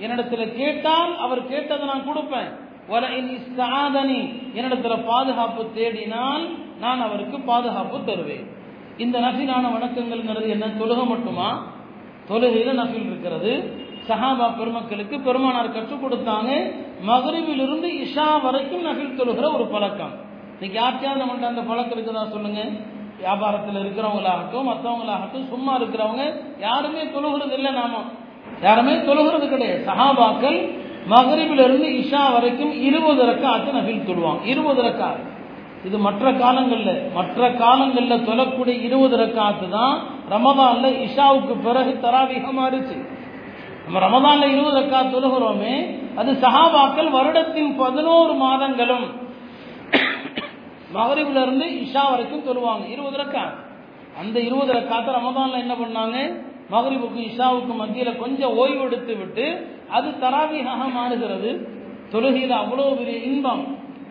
என்னிடத்துல 0.00 0.54
கேட்டால் 0.54 1.18
அவர் 1.18 1.48
கேட்டதை 1.48 1.86
நான் 1.86 2.08
கொடுப்பேன். 2.08 2.50
என்னிடத்துல 4.54 4.94
பாதுகாப்பு 5.06 5.62
தேடினால் 5.76 6.44
நான் 6.80 7.00
அவருக்கு 7.00 7.40
பாதுகாப்பு 7.40 8.04
தருவேன். 8.04 8.62
இந்த 8.98 9.20
நஃபிலான 9.20 9.66
வணக்கங்கள்ங்கிறது 9.66 10.48
என்ன? 10.48 10.66
தொழுகை 10.66 11.06
மட்டுமா? 11.06 11.66
தொழுகையில 12.28 12.72
நஃபில் 12.72 13.06
இருக்கிறது. 13.06 13.78
சஹாபா 14.08 14.56
பெருமக்களுக்கு 14.56 15.20
பெருமானார் 15.20 15.72
கற்றுக் 15.72 16.04
கொடுத்தாங்க. 16.04 16.72
மகரிவிலிருந்து 17.06 18.06
இஷா 18.06 18.42
வரைக்கும் 18.42 18.84
நஃபில் 18.86 19.20
தொழுகிற 19.20 19.54
ஒரு 19.54 19.66
பழக்கம். 19.66 20.10
இன்னைக்கு 20.60 20.80
யாருக்கையாவது 20.80 21.20
நம்மள்ட்ட 21.20 21.46
அந்த 21.46 21.60
பழக்கம் 21.60 21.98
இருக்குதா 21.98 22.30
சொல்லுங்க? 22.30 22.62
வியாபாரத்தில் 23.22 23.76
இருக்கிறவங்களாகட்டும் 23.76 24.68
மற்றவங்களாகட்டும் 24.68 25.48
சும்மா 25.48 25.78
இருக்கிறவங்க 25.78 26.40
யாருமே 26.60 27.02
தொழுகிறது 27.02 27.52
இல்லை 27.52 27.72
நாம. 27.72 27.96
யாருமே 28.62 28.94
தொழுகிறது 28.94 29.48
கிடையாது. 29.48 29.84
சஹாபாக்கள் 29.86 30.70
மகரிபிலிருந்து 31.10 31.86
இஷா 31.86 32.32
வரைக்கும் 32.32 32.72
இருபது 32.72 33.24
ரக்காத்து 33.24 33.74
நஃபில் 33.74 34.06
தொழுவாங்க. 34.06 34.44
இருபது 34.44 34.82
ரக்காத்து. 34.82 35.32
இது 35.84 35.98
மற்ற 35.98 36.32
காலங்களில் 36.32 37.10
மற்ற 37.14 37.50
காலங்களில் 37.52 38.26
தொழக்கூடிய 38.28 38.76
இருபது 38.86 39.16
ரக்காத்து 39.16 39.68
தான் 39.68 39.96
ரமதான்ல 40.30 40.90
இஷாவுக்கு 41.06 41.54
பிறகு 41.62 41.92
தராவிக 42.04 42.46
மாறுச்சு. 42.60 42.96
நம்ம 43.84 43.98
ரமதான்ல 44.06 44.46
இருபது 44.52 44.76
ரக்காத் 44.80 45.12
தொழுகிறோமே 45.14 45.74
அது 46.16 46.32
சஹாபாக்கள் 46.32 47.10
வருடத்தின் 47.10 47.76
பதினோரு 47.76 48.34
மாதங்களும் 48.34 49.06
மகரிபில 50.94 51.42
இருந்து 51.42 51.66
இஷா 51.84 52.10
வரைக்கும் 52.10 52.46
தொழுவாங்க 52.48 52.84
இருபது 52.88 53.16
ரக்கா 53.16 53.44
அந்த 54.20 54.40
இருபது 54.40 54.72
ரக்காத்த 54.72 55.14
ரமதான்ல 55.18 55.62
என்ன 55.64 55.74
பண்ணாங்க? 55.74 56.16
மகரிபுக்கு 56.70 57.20
இஷாவுக்கு 57.30 57.72
மத்தியில 57.80 58.10
கொஞ்சம் 58.16 58.56
ஓய்வு 58.56 58.80
எடுத்து 58.80 59.16
விட்டு 59.16 59.46
அது 59.88 60.08
தராவிகாக 60.20 60.82
மாறுகிறது. 60.92 61.50
தொழுகையில் 62.12 62.54
அவ்வளோ 62.62 62.96
பெரிய 62.96 63.16
இன்பம். 63.18 63.64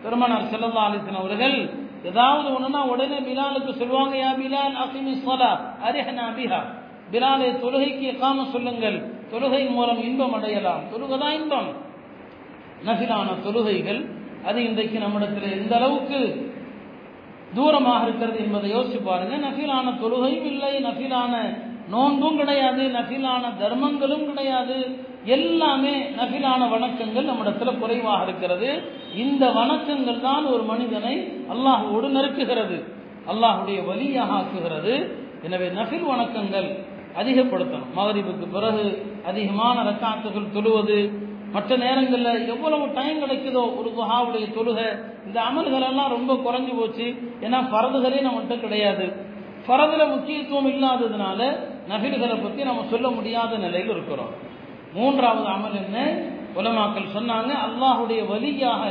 பெருமனார் 0.04 0.50
செல்லல்லா 0.50 0.82
அலிசன் 0.88 1.16
அவர்கள் 1.16 1.70
ஏதாவது 2.04 2.48
ஒண்ணுனா 2.48 2.80
உடனே 2.86 3.18
பிலாலுக்கு 3.18 3.72
சொல்லுவாங்க 3.72 4.16
யா 4.16 4.32
பிலால் 4.40 4.76
அசிமி 4.84 5.12
சலா 5.26 5.52
அரிஹனா 5.86 6.26
பிஹா. 6.36 6.60
பிலாலை 7.12 7.48
தொழுகைக்கு 7.60 8.18
காம 8.18 8.44
சொல்லுங்கள். 8.44 8.98
தொழுகை 9.32 9.70
மூலம் 9.70 10.02
இன்பம் 10.02 10.32
அடையலாம். 10.32 10.80
தொழுகைதான் 10.92 11.30
இன்பம். 11.30 11.68
நபிலான 12.86 13.28
தொழுகைகள் 13.44 14.00
அது 14.44 14.64
இன்றைக்கு 14.64 14.98
நம்மிடத்தில் 14.98 15.50
எந்த 15.50 15.76
அளவுக்கு 15.76 16.52
தூரமாக 17.54 18.02
இருக்கிறது 18.02 18.38
என்பதை 18.38 18.74
யோசிச்சு 18.74 19.04
பாருங்க. 19.04 19.36
நஃபிலான 19.48 19.98
தொழுகையும் 20.00 20.44
இல்லை 20.44 20.84
நஃபிலான 20.84 21.58
நோன்பும் 21.90 22.36
கிடையாது 22.36 22.82
நஃபிலான 22.82 23.56
தர்மங்களும் 23.58 24.26
கிடையாது. 24.26 24.98
எல்லாமே 25.24 25.94
நகிலான 26.02 26.66
வணக்கங்கள் 26.66 27.24
நம்மிடத்தில் 27.24 27.78
குறைவாக 27.78 28.22
இருக்கிறது. 28.22 29.02
இந்த 29.22 29.44
வணக்கங்கள் 29.58 30.24
தான் 30.28 30.44
ஒரு 30.52 30.62
மனிதனை 30.70 31.14
அல்லாஹோடு 31.54 32.06
நெருக்குகிறது 32.16 32.78
அல்லாஹுடைய 33.32 33.78
வழியாக 33.88 34.32
ஆக்குகிறது. 34.38 34.94
எனவே 35.46 35.66
நஃபில் 35.78 36.08
வணக்கங்கள் 36.12 36.68
அதிகப்படுத்தணும். 37.20 37.92
மகரிபுக்கு 37.98 38.46
பிறகு 38.56 38.84
அதிகமான 39.30 39.76
ரக்காத்துகள் 39.88 40.52
தொழுவது 40.56 40.98
மற்ற 41.54 41.76
நேரங்களில் 41.84 42.48
எவ்வளவு 42.54 42.84
டைம் 42.98 43.20
கிடைக்குதோ 43.24 43.64
ஒரு 43.80 43.90
குஹாவுடைய 43.98 44.46
தொழுகை 44.56 44.88
இந்த 45.26 45.38
அமல்கள் 45.48 45.86
எல்லாம் 45.90 46.14
ரொம்ப 46.16 46.32
குறைஞ்சு 46.46 46.72
போச்சு. 46.78 47.06
ஏன்னா 47.44 47.58
பரதுகளே 47.74 48.20
நம்மகிட்ட 48.26 48.56
கிடையாது. 48.64 49.06
பரதுல 49.68 50.02
முக்கியத்துவம் 50.14 50.70
இல்லாததுனால 50.72 51.40
நபில்களை 51.92 52.36
பற்றி 52.42 52.62
நம்ம 52.70 52.84
சொல்ல 52.92 53.06
முடியாத 53.18 53.58
நிலையில் 53.66 53.92
இருக்கிறோம். 53.94 54.32
மூன்றாவது 54.96 55.48
அமல் 55.54 55.78
என்ன? 55.82 55.98
உலமாக்கள் 56.58 57.14
சொன்னாங்க 57.16 57.50
அல்லாஹுடைய 57.66 58.20
வழியாக 58.32 58.82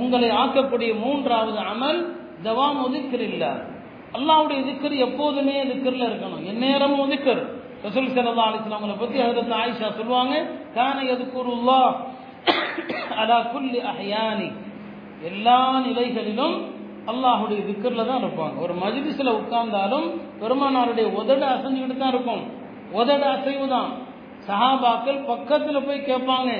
உங்களை 0.00 0.28
ஆக்கக்கூடிய 0.42 0.90
மூன்றாவது 1.04 1.60
அமல் 1.72 2.00
தவாம் 2.44 2.80
ஒதுக்கர் 2.86 3.24
இல்ல. 3.30 3.44
அல்லாஹுடைய 4.16 4.60
திக்கர் 4.68 4.94
எப்போதுமே 5.06 5.56
திக்கரில் 5.70 6.06
இருக்கணும். 6.08 6.44
எந்நேரமும் 6.50 7.02
ஒதுக்கர் 7.04 7.42
ரசூல் 7.84 8.08
சல்லா 8.14 8.46
அலிஸ்லாமங்களை 8.48 8.94
பத்தி 9.02 9.18
ஹதரத் 9.24 9.54
ஆயிஷா 9.60 9.88
சொல்லுவாங்க 9.98 10.34
கான 10.74 10.96
எதுக்குருல்லா 11.14 11.80
அதா 13.22 13.38
குல்லி 13.52 13.80
அஹயானி 13.92 14.48
எல்லா 15.30 15.58
நிலைகளிலும் 15.86 16.56
அல்லாஹுடைய 17.10 17.60
திக்கர்ல 17.68 18.02
தான் 18.08 18.22
இருப்பாங்க. 18.24 18.56
ஒரு 18.64 18.74
மஜ்லிஸ்ல 18.82 19.30
உட்கார்ந்தாலும் 19.40 20.06
பெருமானாருடைய 20.40 21.06
உதட 21.20 21.42
அசைஞ்சுக்கிட்டு 21.54 22.02
தான் 22.02 22.14
இருக்கும். 22.14 22.42
உதட 23.00 23.22
அசைவு 23.36 23.66
தான் 23.74 23.90
சஹாபாக்கள் 24.48 25.18
பக்கத்தில் 25.30 25.86
போய் 25.86 26.06
கேட்பாங்க 26.10 26.50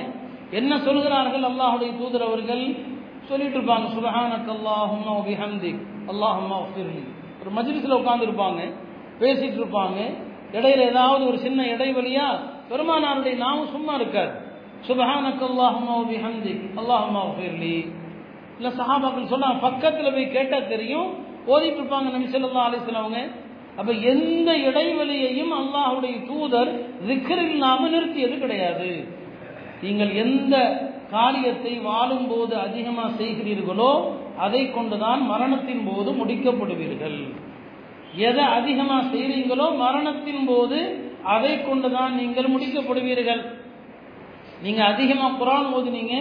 என்ன 0.59 0.73
சொல்கிறார்கள் 0.87 1.45
அல்லாஹுடைய 1.51 1.91
தூதர் 2.01 2.27
அவர்கள்? 2.29 2.65
சொல்லிட்டு 3.29 3.57
இருப்பாங்க 3.59 3.87
சுபஹானக் 3.97 4.51
அல்லாஹும்மா 4.57 5.15
பிஹம்திக் 5.29 5.81
அல்லாஹும்மா 6.13 6.57
ஃபிர்லி 6.71 7.03
ஒரு 7.41 7.51
மஜ்லிஸில் 7.57 7.99
உட்காந்துருப்பாங்க 8.01 8.61
பேசிட்டு 9.21 9.59
இருப்பாங்க. 9.61 9.99
இடையில 10.59 10.81
ஏதாவது 10.93 11.23
ஒரு 11.31 11.39
சின்ன 11.47 11.61
இடைவெளியா 11.75 12.27
பெருமானாருடைய 12.71 13.35
நாமும் 13.45 13.73
சும்மா 13.75 13.93
இருக்காது. 14.01 14.33
சுபஹானக் 14.89 15.45
அல்லாஹும்மா 15.51 15.97
பிஹம்திக் 16.13 16.65
அல்லாஹும்மா 16.81 17.23
ஃபிர்லி 17.37 17.77
இல்லை 18.59 18.71
சஹாபாக்கள் 18.81 19.33
சொன்னாங்க 19.35 19.61
பக்கத்தில் 19.67 20.15
போய் 20.17 20.35
கேட்டால் 20.37 20.71
தெரியும். 20.75 21.09
ஓதிட்டு 21.53 21.81
இருப்பாங்க 21.81 22.09
நபி 22.17 22.27
ஸல்லல்லாஹு 22.35 22.69
அப்போ 22.71 23.01
அவங்க. 23.03 23.21
அப்ப 23.81 23.91
எந்த 24.13 24.51
இடைவெளியையும் 24.69 25.53
அல்லாஹுடைய 25.61 26.15
தூதர் 26.31 26.71
zikr 27.09 27.39
இல்லாமல் 27.55 27.93
நிறுத்தியது 27.95 28.37
கிடையாது. 28.39 28.91
நீங்கள் 29.85 30.13
எந்த 30.23 30.55
காரியத்தை 31.15 31.73
வாழும் 31.87 32.27
போது 32.33 32.53
அதிகமா 32.65 33.05
செய்கிறீர்களோ 33.21 33.93
அதை 34.45 34.61
கொண்டுதான் 34.75 35.23
மரணத்தின் 35.31 35.85
போது 35.89 36.11
முடிக்கப்படுவீர்கள். 36.21 37.19
எதை 38.27 38.45
அதிகமா 38.59 38.99
செய்கிறீங்களோ 39.13 39.67
மரணத்தின் 39.85 40.45
போது 40.51 40.79
அதை 41.35 41.55
கொண்டுதான் 41.69 42.13
நீங்கள் 42.21 42.53
முடிக்கப்படுவீர்கள். 42.55 43.43
நீங்க 44.65 44.81
அதிகமா 44.93 45.27
குரான் 45.41 45.69
ஓதுனீங்க 45.77 46.15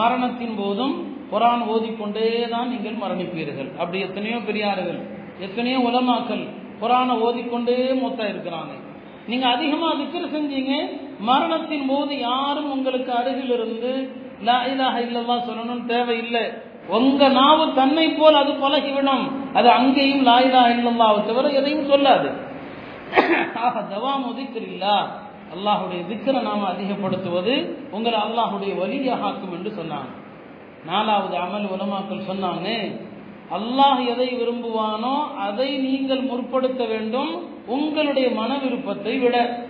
மரணத்தின் 0.00 0.56
போதும் 0.62 0.94
குரான் 1.32 1.64
ஓதிக்கொண்டே 1.74 2.26
தான் 2.54 2.68
நீங்கள் 2.74 3.00
மரணிப்பீர்கள். 3.02 3.70
அப்படி 3.80 3.98
எத்தனையோ 4.08 4.38
பெரியார்கள் 4.48 5.00
எத்தனையோ 5.46 5.78
உலமாக்கள் 5.88 6.44
குரானை 6.82 7.14
ஓதிக்கொண்டே 7.26 7.78
மொத்தம் 8.04 8.30
இருக்கிறாங்க. 8.32 8.72
நீங்க 9.30 9.46
அதிகமா 9.54 9.88
திக்ர் 10.00 10.32
செஞ்சீங்க 10.34 10.72
மரணத்தின் 11.28 11.86
போது 11.90 12.12
யாரும் 12.28 12.70
உங்களுக்கு 12.76 13.10
அருகில் 13.20 13.52
இருந்து 13.56 13.92
லா 14.46 14.56
இலாஹ 14.72 14.96
இல்லல்லாஹ் 15.06 15.46
சொல்லணும்னு 15.48 15.90
தேவையில்லை. 15.92 16.44
உங்க 16.96 17.28
நாவு 17.36 17.64
தன்னை 17.78 18.04
போல் 18.18 18.40
அது 18.40 18.52
பழகிவிடும். 18.64 19.24
அது 19.58 19.68
அங்கேயும் 19.78 20.24
லா 20.28 20.36
இலாஹ 20.48 20.68
இல்லல்லாஹ் 20.76 21.18
தவிர 21.30 21.50
எதையும் 21.60 21.88
சொல்லாது. 21.92 22.28
ஆக 23.66 23.74
தவாமு 23.94 24.30
திக்ரில்லா. 24.38 24.96
அல்லாஹுடைய 25.54 26.00
திக்கரை 26.10 26.40
நாம 26.48 26.68
அதிகப்படுத்துவது 26.74 27.54
உங்களை 27.96 28.18
அல்லாஹுடைய 28.26 28.72
வழியாக 28.82 29.26
ஆக்கும் 29.30 29.56
என்று 29.56 29.72
சொன்னாங்க. 29.80 30.10
நாலாவது 30.90 31.36
அமல் 31.44 31.68
உலமாக்கள் 31.74 32.28
சொன்னாங்க 32.30 32.68
அல்லாஹ் 33.58 34.00
எதை 34.12 34.28
விரும்புவானோ 34.38 35.16
அதை 35.46 35.68
நீங்கள் 35.88 36.22
முற்படுத்த 36.30 36.82
வேண்டும். 36.94 37.32
உங்களுடைய 37.66 38.30
மன 38.30 38.58
விருப்பத்தை 38.58 39.18
விட 39.18 39.64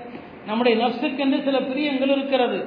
நம்முடைய 0.47 0.87
நப்சுக்கென்று 0.87 1.43
சில 1.43 1.61
பிரியங்கள் 1.61 2.09
இருக்கிறது. 2.09 2.67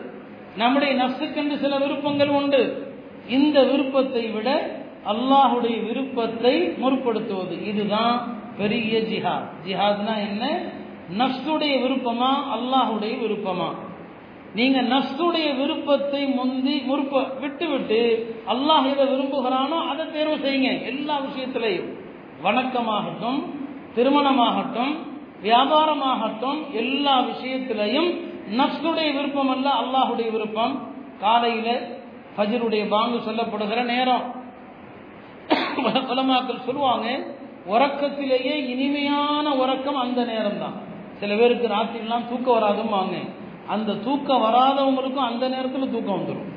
நம்முடைய 0.58 1.04
நப்சுக்கென்று 1.04 1.60
சில 1.60 1.78
விருப்பங்கள் 1.78 2.28
உண்டு. 2.28 2.88
இந்த 3.28 3.64
விருப்பத்தை 3.64 4.28
விட 4.28 4.78
அல்லாஹுடைய 5.06 5.88
விருப்பத்தை 5.88 6.62
முற்படுத்துவது. 6.62 7.66
இதுதான் 7.66 8.38
பெரிய 8.58 9.00
ஜிஹாத். 9.00 9.50
ஜிஹாத்னா 9.68 10.18
என்ன? 10.30 10.60
நப்சுடைய 11.18 11.82
விருப்பமா? 11.82 12.32
அல்லாஹுடைய 12.56 13.18
விருப்பமா? 13.18 13.70
நீங்க 14.56 14.82
நஃப்ஸுடைய 14.82 15.58
விருப்பத்தை 15.58 16.26
முந்தி 16.26 16.80
முற்ப 16.80 17.40
விட்டு 17.40 17.68
விட்டு 17.68 18.34
அல்லாஹ் 18.48 18.90
எதை 18.92 19.08
விரும்புகிறானோ 19.08 19.88
அதை 19.88 20.12
தேர்வு 20.12 20.36
செய்யுங்க. 20.36 20.86
எல்லா 20.86 21.20
விஷயத்திலையும். 21.20 21.90
வணக்கமாகட்டும் 22.44 23.44
திருமணமாகட்டும் 23.96 25.09
வியாபாரமாகட்டும் 25.44 26.60
எல்லா 26.82 27.16
விஷயத்திலையும் 27.30 28.10
நஃப்ஸுடைய 28.60 29.10
விருப்பம் 29.18 29.52
அல்ல 29.56 29.68
அல்லாஹுடைய 29.82 30.28
விருப்பம். 30.36 30.74
காலையில 31.24 31.70
ஃபஜருடைய 32.36 32.84
பாங்கு 32.94 33.18
சொல்லப்படுகிற 33.28 33.80
நேரம். 33.94 34.26
உலமாக்கள் 36.12 36.66
சொல்லுவாங்க 36.68 37.08
உறக்கத்திலேயே 37.74 38.56
இனிமையான 38.74 39.46
உறக்கம் 39.62 40.00
அந்த 40.04 40.20
நேரம் 40.32 40.62
தான் 40.64 40.78
சில 41.20 41.32
பேருக்கு 41.40 41.68
ராத்திரிலாம் 41.76 42.30
தூக்கம் 42.32 42.58
வராதும்பாங்க. 42.58 43.16
அந்த 43.74 43.98
தூக்கம் 44.06 44.44
வராதவங்களுக்கும் 44.48 45.30
அந்த 45.32 45.46
நேரத்தில் 45.56 45.94
தூக்கம் 45.96 46.18
வந்துடும் 46.20 46.50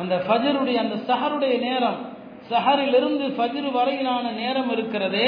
அந்த 0.00 0.14
ஃபஜருடைய 0.26 0.76
அந்த 0.84 0.96
சஹருடைய 1.08 1.54
நேரம் 1.66 1.98
சஹரிலிருந்து 2.50 3.26
ஃபஜரு 3.36 3.70
வரையிலான 3.78 4.24
நேரம் 4.40 4.70
இருக்கிறதே 4.76 5.26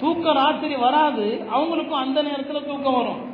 தூக்கம் 0.00 0.34
ராத்திரி 0.34 0.76
வராது 0.76 1.46
அவங்களுக்கும் 1.56 2.02
அந்த 2.04 2.22
நேரத்தில் 2.22 2.66
தூக்கம் 2.66 2.94
வரும். 2.94 3.32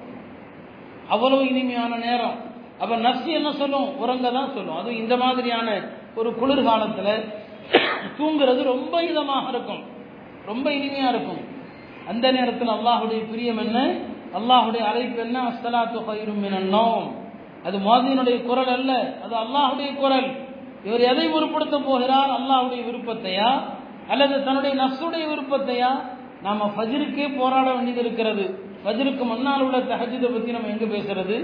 அவ்வளவு 1.09 1.49
இனிமையான 1.49 1.97
நேரம். 1.97 2.35
அப்ப 2.81 2.97
நர்சி 2.97 3.27
என்ன 3.27 3.53
சொல்லும்? 3.53 3.99
உறங்க 3.99 4.31
தான் 4.31 4.55
சொல்லும். 4.55 4.77
அதுவும் 4.77 4.97
இந்த 4.97 5.17
மாதிரியான 5.17 5.81
ஒரு 6.15 6.35
குளிர்காலத்தில் 6.35 7.33
தூங்குறது 8.19 8.63
ரொம்ப 8.63 9.03
இதமாக 9.03 9.49
இருக்கும். 9.49 9.83
ரொம்ப 10.47 10.71
இனிமையா 10.71 11.09
இருக்கும். 11.09 11.41
அந்த 12.09 12.33
நேரத்தில் 12.33 12.69
அல்லாஹுடைய 12.69 13.23
பிரியம் 13.31 13.59
என்ன? 13.59 13.79
அல்லாஹுடைய 14.35 14.87
அழைப்பு 14.87 15.21
என்ன? 15.21 15.43
அஸ்தலாத்து 15.43 15.99
ஹைரும் 16.09 16.45
என்னோம் 16.45 17.07
அது 17.65 17.79
மோதினுடைய 17.79 18.43
குரல் 18.43 18.69
அல்ல. 18.69 19.19
அது 19.25 19.37
அல்லாஹுடைய 19.37 19.95
குரல். 19.95 20.49
இவர் 20.85 21.01
எதை 21.01 21.33
உருப்படுத்த 21.33 21.85
போகிறார்? 21.85 22.31
அல்லாஹுடைய 22.31 22.85
விருப்பத்தையா? 22.85 23.61
அல்லது 24.09 24.45
தன்னுடைய 24.45 24.85
நஃப்ஸுடைய 24.85 25.25
விருப்பத்தையா? 25.33 26.19
நாம 26.45 26.67
ஃபஜிருக்கே 26.75 27.27
போராட 27.39 27.67
வேண்டியது 27.77 28.01
இருக்கிறது. 28.05 28.45
ஃபஜிருக்கு 28.83 29.25
முன்னால் 29.31 29.65
உள்ள 29.67 29.79
தஹஜுதை 29.93 30.29
பற்றி 30.35 30.51
நம்ம 30.57 30.71
எங்கே 30.75 30.87
பேசுறது? 30.95 31.37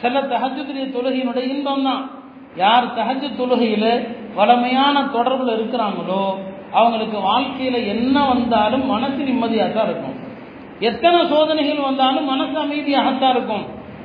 சில 0.00 0.20
தஹஜுடைய 0.32 0.84
தொழுகையினுடைய 0.96 1.44
இன்பம் 1.54 1.86
தான். 1.88 2.02
யார் 2.62 2.86
தஹஜு 2.98 3.28
தொழுகையில் 3.40 3.92
வளமையான 4.38 4.96
தொடர்பில் 5.14 5.54
இருக்கிறாங்களோ 5.58 6.24
அவங்களுக்கு 6.78 7.18
வாழ்க்கையில் 7.28 7.86
என்ன 7.94 8.16
வந்தாலும் 8.32 8.84
மனசு 8.86 9.20
நிம்மதியாக 9.28 9.72
தான் 9.76 9.88
இருக்கும். 9.90 10.16
எத்தனை 10.88 11.20
சோதனைகள் 11.32 11.86
வந்தாலும் 11.88 12.28
மனசு 12.32 12.56
அமைதியாகத்தான் 12.64 13.34
இருக்கும். 13.36 13.64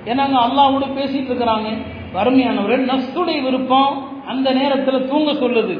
ஏன்னா 0.09 0.23
அங்க 0.27 0.39
அல்லாவோட 0.47 0.85
பேசிட்டு 0.97 1.29
இருக்கிறாங்க. 1.31 1.69
வறுமையானவர்கள் 2.15 2.89
நஸ்துடைய 2.91 3.37
விருப்பம் 3.45 3.95
அந்த 4.31 4.47
நேரத்தில் 4.59 5.07
தூங்க 5.11 5.31
சொல்லுது. 5.43 5.75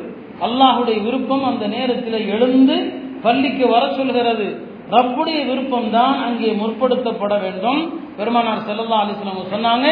அல்லாஹுடைய 0.46 0.98
விருப்பம் 1.08 1.44
அந்த 1.52 1.66
நேரத்தில் 1.76 2.20
எழுந்து 2.36 2.78
பள்ளிக்கு 3.26 3.66
வர 3.74 3.84
சொல்கிறது. 3.98 4.48
ரப்புடைய 4.96 5.40
விருப்பம் 5.50 5.88
தான் 5.96 6.16
அங்கே 6.26 6.50
முற்படுத்தப்பட 6.62 7.36
வேண்டும். 7.46 7.82
பெருமானார் 8.18 8.68
செல்லல்லா 8.68 8.98
அலிஸ்லாம் 9.04 9.54
சொன்னாங்க 9.56 9.88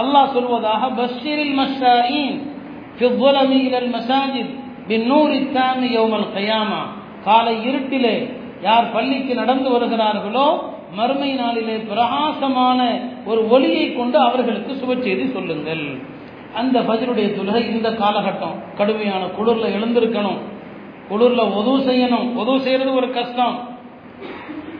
அல்லாஹ் 0.00 0.32
சொல்வதாக 0.36 0.90
பஷீரில் 0.98 1.56
மஷாயின் 1.60 2.36
ஃபிவ்வலமியில் 2.98 3.90
மசாஜித் 3.96 4.54
பின்னூரி 4.88 5.36
இத்தாமி 5.42 5.88
யோமல் 5.96 6.30
கயாமா 6.34 6.82
காலை 7.26 7.54
இருட்டிலே 7.68 8.16
யார் 8.66 8.92
பள்ளிக்கு 8.94 9.32
நடந்து 9.40 9.68
வருகிறார்களோ 9.74 10.48
மறுமை 10.98 11.30
நாளிலே 11.40 11.76
பிரகாசமான 11.88 12.80
ஒரு 13.30 13.40
ஒளியை 13.54 13.86
கொண்டு 13.96 14.18
அவர்களுக்கு 14.26 14.72
சுபச்செய்தி 14.80 15.24
சொல்லுங்கள். 15.32 15.84
அந்த 16.60 16.76
பஜருடைய 16.88 17.28
தொழுகை 17.38 17.62
இந்த 17.74 17.88
காலகட்டம். 18.02 18.56
கடுமையான 18.78 19.22
குளிரில் 19.36 19.74
எழுந்திருக்கணும். 19.76 20.38
குளிர்ல 21.10 21.52
உதவு 21.52 21.78
செய்யணும். 21.78 22.34
உதவு 22.34 22.60
செய்யறது 22.60 22.94
ஒரு 22.94 23.12
கஷ்டம். 23.12 23.68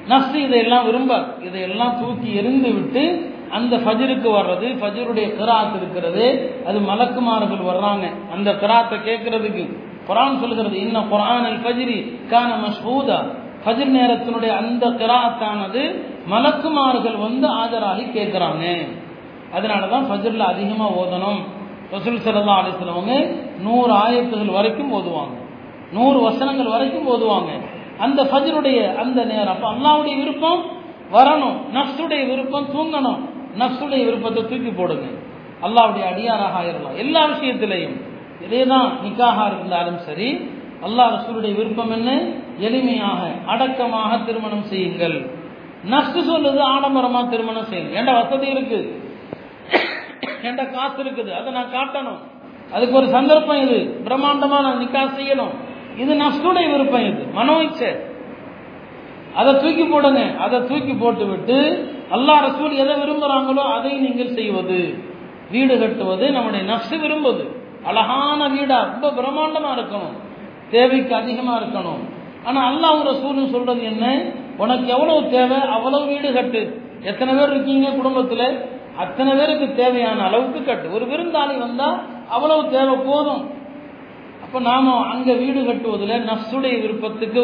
நஸ்து 0.08 0.34
இதையெல்லாம் 0.34 0.84
விரும்ப. 0.84 1.24
இதையெல்லாம் 1.42 2.00
தூக்கி 2.00 2.34
எரிந்து 2.34 2.72
விட்டு 2.72 3.34
அந்த 3.50 3.76
ஃபஜிருக்கு 3.76 4.28
வர்றது 4.38 4.68
ஃபஜிருடைய 4.80 5.26
கிராத் 5.40 5.76
இருக்கிறது 5.76 6.54
அது 6.66 6.78
மலக்குமார்கள் 6.80 7.64
வர்றாங்க. 7.70 8.10
அந்த 8.32 8.52
கிராத்தை 8.52 8.98
கேட்கறதுக்கு 8.98 9.76
குரான் 10.08 10.40
சொல்கிறது 10.40 10.78
இன்ன 10.78 11.00
குரான் 11.00 11.44
அல் 11.44 11.60
ஃபஜ்ரி 11.64 12.26
கான 12.28 12.54
மஷ்ஹூதா. 12.54 13.18
ஃபஜிர் 13.64 13.96
நேரத்தினுடைய 13.98 14.48
அந்த 14.48 14.88
கிராத்தானது 14.88 16.04
மலக்குமார்கள் 16.30 17.18
வந்து 17.18 17.48
ஆஜராகி 17.48 18.04
கேட்குறாங்க. 18.18 18.86
அதனால 19.52 19.86
தான் 19.86 20.04
ஃபஜிரில் 20.04 20.48
அதிகமாக 20.52 20.94
ஓதணும். 21.02 21.40
ரசூல் 21.92 22.20
சல்லா 22.24 22.62
அலிஸ்லவங்க 22.62 23.36
நூறு 23.62 23.92
ஆயத்துகள் 23.92 24.52
வரைக்கும் 24.52 24.92
ஓதுவாங்க. 24.92 25.44
நூறு 25.92 26.20
வசனங்கள் 26.20 26.66
வரைக்கும் 26.66 27.06
ஓதுவாங்க. 27.06 27.50
அந்த 27.98 28.24
ஃபஜருடைய 28.24 28.96
அந்த 28.96 29.24
நேரம். 29.24 29.54
அப்போ 29.54 29.68
அல்லாவுடைய 29.72 30.16
விருப்பம் 30.16 30.62
வரணும். 31.12 31.56
நஃப்ஸுடைய 31.74 32.26
விருப்பம் 32.26 32.68
தூங்கணும். 32.74 33.20
நஃப்ஸுடைய 33.58 34.04
விருப்பத்தை 34.04 34.42
தூக்கி 34.42 34.70
போடுங்க. 34.70 35.06
அல்லாவுடைய 35.62 36.04
அடியாராக 36.12 36.62
ஆயிரலாம். 36.62 36.96
எல்லா 36.96 37.26
விஷயத்திலையும். 37.26 37.96
இதே 38.44 38.66
தான் 38.66 38.92
நிக்காக 39.04 39.46
இருந்தாலும் 39.46 39.98
சரி 39.98 40.50
அல்லாஹ் 40.86 41.12
ரசூலுடைய 41.16 41.54
விருப்பம் 41.54 41.90
என்ன? 41.90 42.10
எளிமையாக 42.60 43.20
அடக்கமாக 43.46 44.18
திருமணம் 44.18 44.62
செய்யுங்கள். 44.62 45.30
நஷ்டு 45.92 46.20
சொல்லுது 46.30 46.60
ஆடம்பரமா 46.74 47.28
திருமணம் 47.28 47.68
செய்யுங்க 47.70 47.98
ஏன்டா 48.00 48.12
வசதி 48.12 48.46
இருக்கு? 48.46 49.02
என்ட 50.42 50.72
காசு 50.72 51.02
இருக்குது? 51.04 51.32
அதை 51.34 51.52
நான் 51.52 51.72
காட்டணும். 51.72 52.20
அதுக்கு 52.72 52.96
ஒரு 52.96 53.08
சந்தர்ப்பம் 53.08 53.62
இது. 53.62 54.02
பிரம்மாண்டமா 54.06 54.58
நான் 54.66 54.80
நிக்கா 54.82 55.02
செய்யணும். 55.18 55.54
இது 55.96 56.14
நஷ்டுடைய 56.14 56.70
விருப்பம் 56.72 57.06
இது. 57.06 57.26
மனோ 57.34 57.62
இச்சை 57.62 57.90
அதை 59.34 59.52
தூக்கி 59.56 59.84
போடுங்க. 59.84 60.36
அதை 60.36 60.58
தூக்கி 60.64 60.92
போட்டு 60.92 61.26
விட்டு 61.26 61.56
அல்லா 62.10 62.34
ரசூல் 62.46 62.74
எதை 62.74 62.94
விரும்புகிறாங்களோ 62.94 63.62
அதை 63.76 63.92
நீங்கள் 63.92 64.34
செய்வது. 64.34 65.04
வீடு 65.50 65.78
கட்டுவது 65.78 66.30
நம்முடைய 66.30 66.72
நஷ்டு 66.72 67.00
விரும்புவது. 67.00 67.44
அழகான 67.84 68.48
வீடா 68.48 68.78
ரொம்ப 68.82 69.10
பிரம்மாண்டமா 69.10 69.70
இருக்கணும். 69.78 70.14
தேவைக்கு 70.70 71.14
அதிகமா 71.14 71.60
இருக்கணும். 71.60 72.00
ஆனா 72.44 72.60
அல்லாஹ் 72.70 73.02
ரசூலும் 73.02 73.50
சொல்றது 73.50 73.84
என்ன? 73.84 74.24
உனக்கு 74.56 74.86
எவ்வளவு 74.86 75.30
தேவை 75.30 75.60
அவ்வளவு 75.60 76.06
வீடு 76.06 76.32
கட்டு. 76.32 76.80
எத்தனை 77.02 77.34
பேர் 77.34 77.50
இருக்கீங்க 77.50 77.88
குடும்பத்துல? 77.88 78.66
அத்தனை 78.96 79.34
பேருக்கு 79.34 79.74
தேவையான 79.74 80.22
அளவுக்கு 80.22 80.64
கட்டு. 80.64 80.92
ஒரு 80.92 81.04
விருந்தாளி 81.04 81.58
வந்தா 81.58 82.00
அவ்வளவு 82.28 82.70
தேவை 82.70 82.94
போதும். 82.94 83.42
இப்போ 84.56 84.68
நாம 84.72 84.92
அங்கே 85.12 85.32
வீடு 85.40 85.60
கட்டுவதில் 85.64 86.22
நஃப்ஸுடைய 86.28 86.74
விருப்பத்துக்கு 86.82 87.42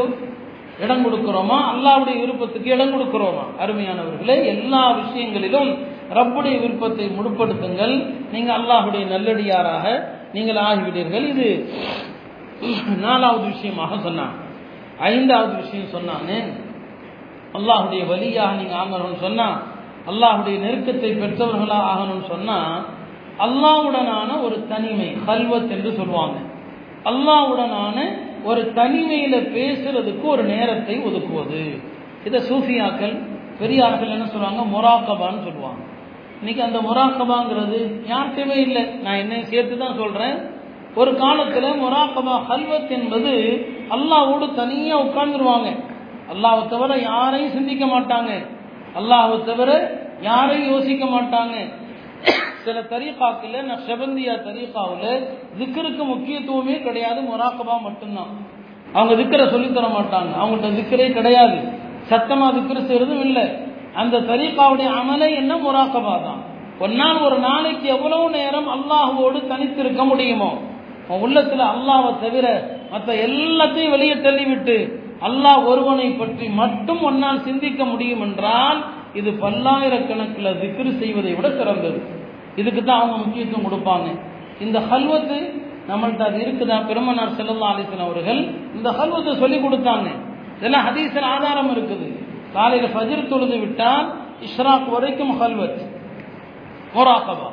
இடம் 0.84 1.02
கொடுக்கிறோமா? 1.06 1.56
அல்லாவுடைய 1.72 2.14
விருப்பத்துக்கு 2.20 2.68
இடம் 2.74 2.92
கொடுக்கிறோமா? 2.94 3.42
அருமையானவர்களே 3.62 4.36
எல்லா 4.52 4.80
விஷயங்களிலும் 5.00 5.68
ரப்புடைய 6.18 6.54
விருப்பத்தை 6.62 7.06
முடுப்படுத்துங்கள் 7.16 7.92
நீங்கள் 8.34 8.56
அல்லாஹுடைய 8.58 9.02
நல்லடியாராக 9.10 9.84
நீங்கள் 10.36 10.60
ஆகிவிட்டீர்கள். 10.68 11.26
இது 11.32 11.48
நாலாவது 13.06 13.44
விஷயமாக 13.52 13.98
சொன்னான். 14.06 14.32
ஐந்தாவது 15.10 15.52
விஷயம் 15.62 15.92
சொன்னானே. 15.96 16.38
அல்லாஹுடைய 17.58 18.04
வழியாக 18.12 18.58
நீங்கள் 18.60 18.80
ஆகணும்னு 18.84 19.20
சொன்னால் 19.26 19.58
அல்லாஹுடைய 20.12 20.56
நெருக்கத்தை 20.64 21.12
பெற்றவர்களாக 21.24 21.90
ஆகணும்னு 21.92 22.26
சொன்னால் 22.32 22.80
அல்லாவுடனான 23.48 24.30
ஒரு 24.46 24.56
தனிமை 24.72 25.10
கல்வத் 25.28 25.76
என்று 25.76 25.92
சொல்லுவாங்க. 26.00 26.38
அல்லாவுடனான 27.04 28.08
ஒரு 28.44 28.72
தனிமையில் 28.72 29.54
பேசுறதுக்கு 29.54 30.22
ஒரு 30.22 30.42
நேரத்தை 30.42 30.98
ஒதுக்குவது. 30.98 31.82
இதை 32.24 32.40
சூஃபியாக்கள் 32.40 33.18
பெரியார்கள் 33.58 34.08
என்ன 34.08 34.26
சொல்லுவாங்க? 34.26 34.78
மொராக்கபான்னு 34.78 35.42
சொல்லுவாங்க. 35.42 35.82
இன்னைக்கு 36.38 36.62
அந்த 36.62 36.78
மொராக்கபாங்கிறது 36.78 38.10
யார்கிட்டயுமே 38.10 38.56
இல்லை. 38.56 38.84
நான் 38.84 39.16
என்ன 39.16 39.44
சேர்த்து 39.44 39.78
தான் 39.78 39.96
சொல்றேன். 39.96 40.34
ஒரு 40.94 41.12
காலத்துல 41.12 41.74
மொராக்கபா 41.78 42.40
ஹல்வத் 42.50 42.90
என்பது 42.90 43.66
அல்லாவோடு 43.90 44.54
தனியா 44.54 45.00
உட்கார்ந்துருவாங்க. 45.00 45.84
அல்லாவை 46.32 46.68
தவிர 46.68 46.96
யாரையும் 46.96 47.50
சிந்திக்க 47.50 47.86
மாட்டாங்க. 47.86 48.46
அல்லாவை 48.94 49.44
தவிர 49.44 50.00
யாரையும் 50.20 50.70
யோசிக்க 50.70 51.04
மாட்டாங்க. 51.04 51.72
சில 52.64 52.78
தரீகாக்கில் 52.92 53.56
நான் 53.68 53.84
செபந்தியா 53.88 54.34
தரீகாவில் 54.48 55.22
திக்கருக்கு 55.58 56.02
முக்கியத்துவமே 56.12 56.76
கிடையாது 56.86 57.20
மொராக்கபா 57.30 57.76
மட்டும்தான். 57.86 58.32
அவங்க 58.94 59.14
திக்கரை 59.20 59.46
சொல்லித்தர 59.54 59.86
மாட்டாங்க. 59.98 60.32
அவங்கள்ட்ட 60.40 60.70
திக்கரே 60.78 61.08
கிடையாது. 61.18 61.58
சத்தமா 62.10 62.46
திக்கர் 62.56 62.88
செய்யறதும் 62.88 63.24
இல்லை. 63.28 63.46
அந்த 63.94 64.22
தரீகாவுடைய 64.30 64.88
அமலை 65.00 65.28
என்ன 65.40 65.52
முராக்கபா 65.56 66.14
தான். 66.26 66.40
ஒன்னால் 66.80 67.18
ஒரு 67.26 67.36
நாளைக்கு 67.48 67.86
எவ்வளவு 67.96 68.26
நேரம் 68.38 68.68
அல்லாஹுவோடு 68.76 69.38
தனித்திருக்க 69.52 70.02
முடியுமோ 70.04 70.52
உள்ளத்தில் 70.52 71.22
உள்ளத்துல 71.24 71.62
அல்லாவை 71.74 72.10
தவிர 72.22 72.46
மற்ற 72.92 73.08
எல்லாத்தையும் 73.26 73.94
வெளியே 73.94 74.16
தள்ளிவிட்டு 74.26 74.76
அல்லாஹ் 75.28 75.66
ஒருவனை 75.70 76.08
பற்றி 76.20 76.46
மட்டும் 76.60 77.02
ஒன்னால் 77.08 77.44
சிந்திக்க 77.48 77.84
முடியும் 77.84 78.22
என்றால் 78.26 78.78
இது 79.14 79.30
பல்லாயிரக்கணக்கில் 79.30 80.58
திக்ரு 80.62 80.98
செய்வதை 80.98 81.34
விட 81.34 81.50
சிறந்தது. 81.50 82.02
இதுக்கு 82.56 82.84
தான் 82.84 82.98
அவங்க 82.98 83.16
முக்கியத்துவம் 83.16 83.66
கொடுப்பாங்க. 83.66 84.20
இந்த 84.60 84.78
ஹல்வத்து 84.78 85.38
நம்மள்ட்ட 85.88 86.22
அது 86.22 86.38
இருக்குதா? 86.38 86.86
பெருமனார் 86.86 87.36
செல்லல்லா 87.36 87.68
அலிசன் 87.74 87.98
அவர்கள் 87.98 88.40
இந்த 88.74 88.90
ஹல்வத்தை 88.90 89.38
சொல்லி 89.38 89.56
கொடுத்தாங்க. 89.56 90.08
இதெல்லாம் 90.58 90.86
ஹதீஸில் 90.86 91.20
ஆதாரம் 91.20 91.76
இருக்குது. 91.76 92.08
காலையில் 92.52 92.94
ஃபஜிர் 92.94 93.28
தொழுது 93.28 93.58
விட்டால் 93.58 94.14
இஷ்ராக் 94.46 94.88
வரைக்கும் 94.88 95.40
ஹல்வத். 95.42 95.80
மொராக்கபா 96.94 97.48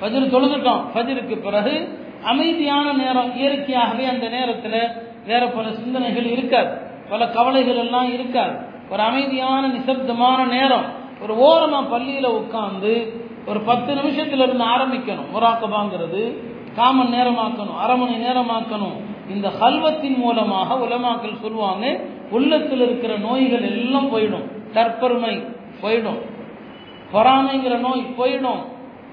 ஃபஜிர் 0.00 0.32
தொழுதுட்டோம். 0.34 0.82
ஃபஜிருக்கு 0.94 1.36
பிறகு 1.40 1.98
அமைதியான 2.24 2.92
நேரம் 2.92 3.36
இயற்கையாகவே 3.36 4.04
அந்த 4.04 4.28
நேரத்தில் 4.28 4.88
வேற 5.26 5.46
பல 5.46 5.72
சிந்தனைகள் 5.72 6.24
இருக்காது. 6.24 6.72
பல 7.10 7.28
கவலைகள் 7.28 7.76
எல்லாம் 7.76 8.12
இருக்காது. 8.12 8.54
ஒரு 8.90 9.02
அமைதியான 9.02 9.68
நிசப்தமான 9.68 10.44
நேரம். 10.44 10.86
ஒரு 11.22 11.36
ஓரமாக 11.36 11.86
பள்ளியில் 11.86 12.28
உட்காந்து 12.28 13.20
ஒரு 13.46 13.60
பத்து 13.60 13.94
நிமிஷத்துல 13.94 14.42
இருந்து 14.42 14.64
ஆரம்பிக்கணும். 14.64 15.26
முராக்கபாங்கிறது 15.34 16.36
காமன் 16.76 17.12
நேரமாக்கணும் 17.12 17.78
அரை 17.78 17.96
மணி 17.96 18.14
நேரமாக்கணும். 18.14 18.96
இந்த 19.30 19.50
ஹல்வத்தின் 19.60 20.16
மூலமாக 20.16 20.74
உலமாக்கள் 20.74 21.40
சொல்லுவாங்க 21.40 22.00
உள்ளத்தில் 22.30 22.80
இருக்கிற 22.80 23.16
நோய்கள் 23.18 23.62
எல்லாம் 23.62 24.16
போயிடும். 24.16 24.44
தற்பெருமை 24.74 25.46
போயிடும். 25.82 26.20
பொறாமைங்கிற 27.12 27.78
நோய் 27.78 28.14
போயிடும். 28.18 28.62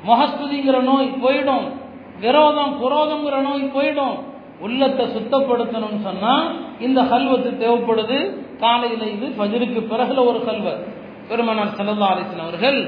முகஸ்துதிங்கிற 0.08 0.82
நோய் 0.82 1.14
போயிடும். 1.24 1.72
விரோதம் 2.20 2.78
புரோதம்ங்கிற 2.82 3.42
நோய் 3.42 3.72
போயிடும். 3.76 4.20
உள்ளத்தை 4.60 5.06
சுத்தப்படுத்தணும்னு 5.06 6.02
சொன்னா 6.04 6.52
இந்த 6.80 7.02
ஹல்வத்து 7.02 7.58
தேவைப்படுது. 7.58 8.46
காலையில 8.58 9.06
இது 9.06 9.28
பஜருக்கு 9.28 9.94
பிறகுல 9.94 10.26
ஒரு 10.26 10.44
கல்வத் 10.48 10.97
பெருமனார் 11.30 11.76
சல்லா 11.80 12.08
அலிசன் 12.14 12.46
அவர்கள் 12.46 12.80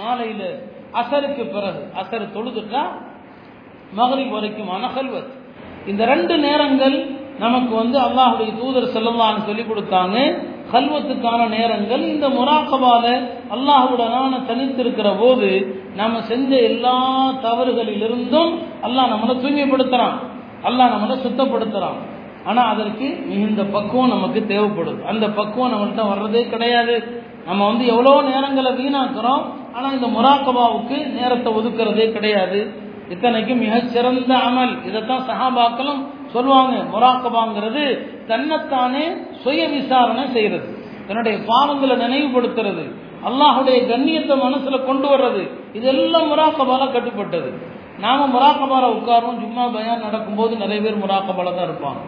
மாலையில் 0.00 0.48
அசருக்கு 1.00 1.44
பிறகு 1.54 1.82
அசர் 2.00 2.32
தொழுதுட்டா 2.36 2.82
மகளிர் 3.98 4.34
வரைக்குமான 4.34 4.84
கல்வத். 4.96 5.32
இந்த 5.90 6.02
ரெண்டு 6.12 6.34
நேரங்கள் 6.46 6.96
நமக்கு 7.44 7.72
வந்து 7.82 7.98
அல்லாஹுடைய 8.06 8.50
தூதர் 8.60 8.92
செல்லலான்னு 8.94 9.46
சொல்லி 9.48 9.64
கொடுத்தாங்க. 9.68 10.16
கல்வத்துக்கான 10.72 11.40
நேரங்கள் 11.56 12.02
இந்த 12.12 12.26
முராக்கபால 12.36 13.04
அல்லாஹுடனான 13.54 14.32
தனித்திருக்கிற 14.50 15.08
போது 15.22 15.48
நம்ம 16.00 16.20
செஞ்ச 16.30 16.50
எல்லா 16.70 16.96
தவறுகளிலிருந்தும் 17.46 18.52
அல்லாஹ் 18.86 19.12
நம்மளை 19.12 19.34
தூய்மைப்படுத்துறான். 19.42 20.16
அல்லாஹ் 20.68 20.92
நம்மளை 20.94 21.16
சுத்தப்படுத்துறான். 21.26 21.98
ஆனா 22.44 22.62
அதற்கு 22.62 23.06
மிகுந்த 23.26 23.62
பக்குவம் 23.64 24.08
நமக்கு 24.08 24.40
தேவைப்படுது. 24.48 25.02
அந்த 25.04 25.28
பக்குவம் 25.28 25.72
நம்மள்கிட்ட 25.72 26.02
வர்றதே 26.12 26.48
கிடையாது. 26.48 27.22
நம்ம 27.46 27.66
வந்து 27.66 27.86
எவ்வளோ 27.86 28.22
நேரங்களை 28.22 28.70
வீணாக்குறோம் 28.80 29.44
ஆனா 29.74 29.88
இந்த 29.92 30.06
முராக்கபாவுக்கு 30.06 30.96
நேரத்தை 31.12 31.52
ஒதுக்குறதே 31.52 32.12
கிடையாது. 32.12 32.60
இத்தனைக்கும் 33.08 33.58
மிகச்சிறந்த 33.58 34.34
அமல். 34.48 34.74
இதைத்தான் 34.84 35.24
சஹாபாக்களும் 35.30 36.02
சொல்லுவாங்க. 36.32 36.74
முராக்கபாங்கிறது 36.94 37.82
தன்னைத்தானே 38.26 39.04
சுய 39.42 39.68
விசாரணை 39.68 40.24
செய்யறது 40.32 40.68
தன்னுடைய 41.08 41.38
பாவங்களை 41.50 41.96
நினைவுபடுத்துறது. 42.04 42.84
அல்லாஹுடைய 43.28 43.78
கண்ணியத்தை 43.90 44.34
மனசுல 44.46 44.84
கொண்டு 44.84 45.08
வர்றது. 45.08 45.42
இதெல்லாம் 45.72 46.30
முராக்கபால 46.32 46.88
கட்டுப்பட்டது. 46.92 47.50
நாம 48.00 48.26
முராக்கபால 48.26 48.84
உட்காரோம் 48.98 49.40
ஜும்மா 49.42 49.64
பயான் 49.72 50.04
நடக்கும்போது 50.06 50.56
நிறைய 50.56 50.82
பேர் 50.82 51.02
முராக்கபால 51.04 51.54
தான் 51.56 51.68
இருப்பாங்க. 51.68 52.02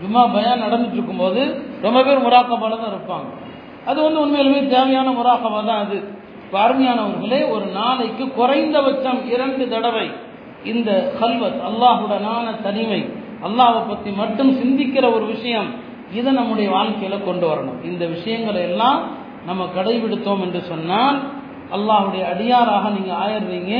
ஜும்மா 0.00 0.22
பயான் 0.34 0.64
நடந்துட்டு 0.66 0.96
இருக்கும்போது 0.98 1.42
ரொம்ப 1.84 1.98
பேர் 2.06 2.24
முராக்கபால 2.26 2.78
தான் 2.82 2.92
இருப்பாங்க. 2.94 3.28
அது 3.90 3.98
வந்து 4.06 4.20
உண்மையிலுமே 4.24 4.60
தேவையான 4.76 5.08
முராக்கபா 5.18 5.60
தான் 5.70 5.82
அது. 5.84 5.98
அருமையானவர்களே 6.64 7.40
ஒரு 7.54 7.66
நாளைக்கு 7.78 8.24
குறைந்தபட்சம் 8.38 9.20
இரண்டு 9.34 9.64
தடவை 9.72 10.06
இந்த 10.72 10.90
கல்வத் 11.20 11.60
அல்லாஹுடனான 11.68 12.46
தனிமை 12.66 13.00
அல்லாவை 13.46 13.80
பற்றி 13.88 14.10
மட்டும் 14.20 14.50
சிந்திக்கிற 14.60 15.04
ஒரு 15.16 15.26
விஷயம் 15.34 15.68
இதை 16.18 16.30
நம்முடைய 16.32 16.68
வாழ்க்கையில் 16.76 17.26
கொண்டு 17.26 17.46
வரணும். 17.50 17.80
இந்த 17.90 18.04
விஷயங்களை 18.14 18.62
எல்லாம் 18.70 19.00
நம்ம 19.48 19.62
கடைபிடித்தோம் 19.76 20.42
என்று 20.46 20.60
சொன்னால் 20.70 21.18
அல்லாஹுடைய 21.76 22.22
அடியாராக 22.32 22.84
நீங்கள் 22.96 23.20
ஆயிடுறீங்க. 23.24 23.74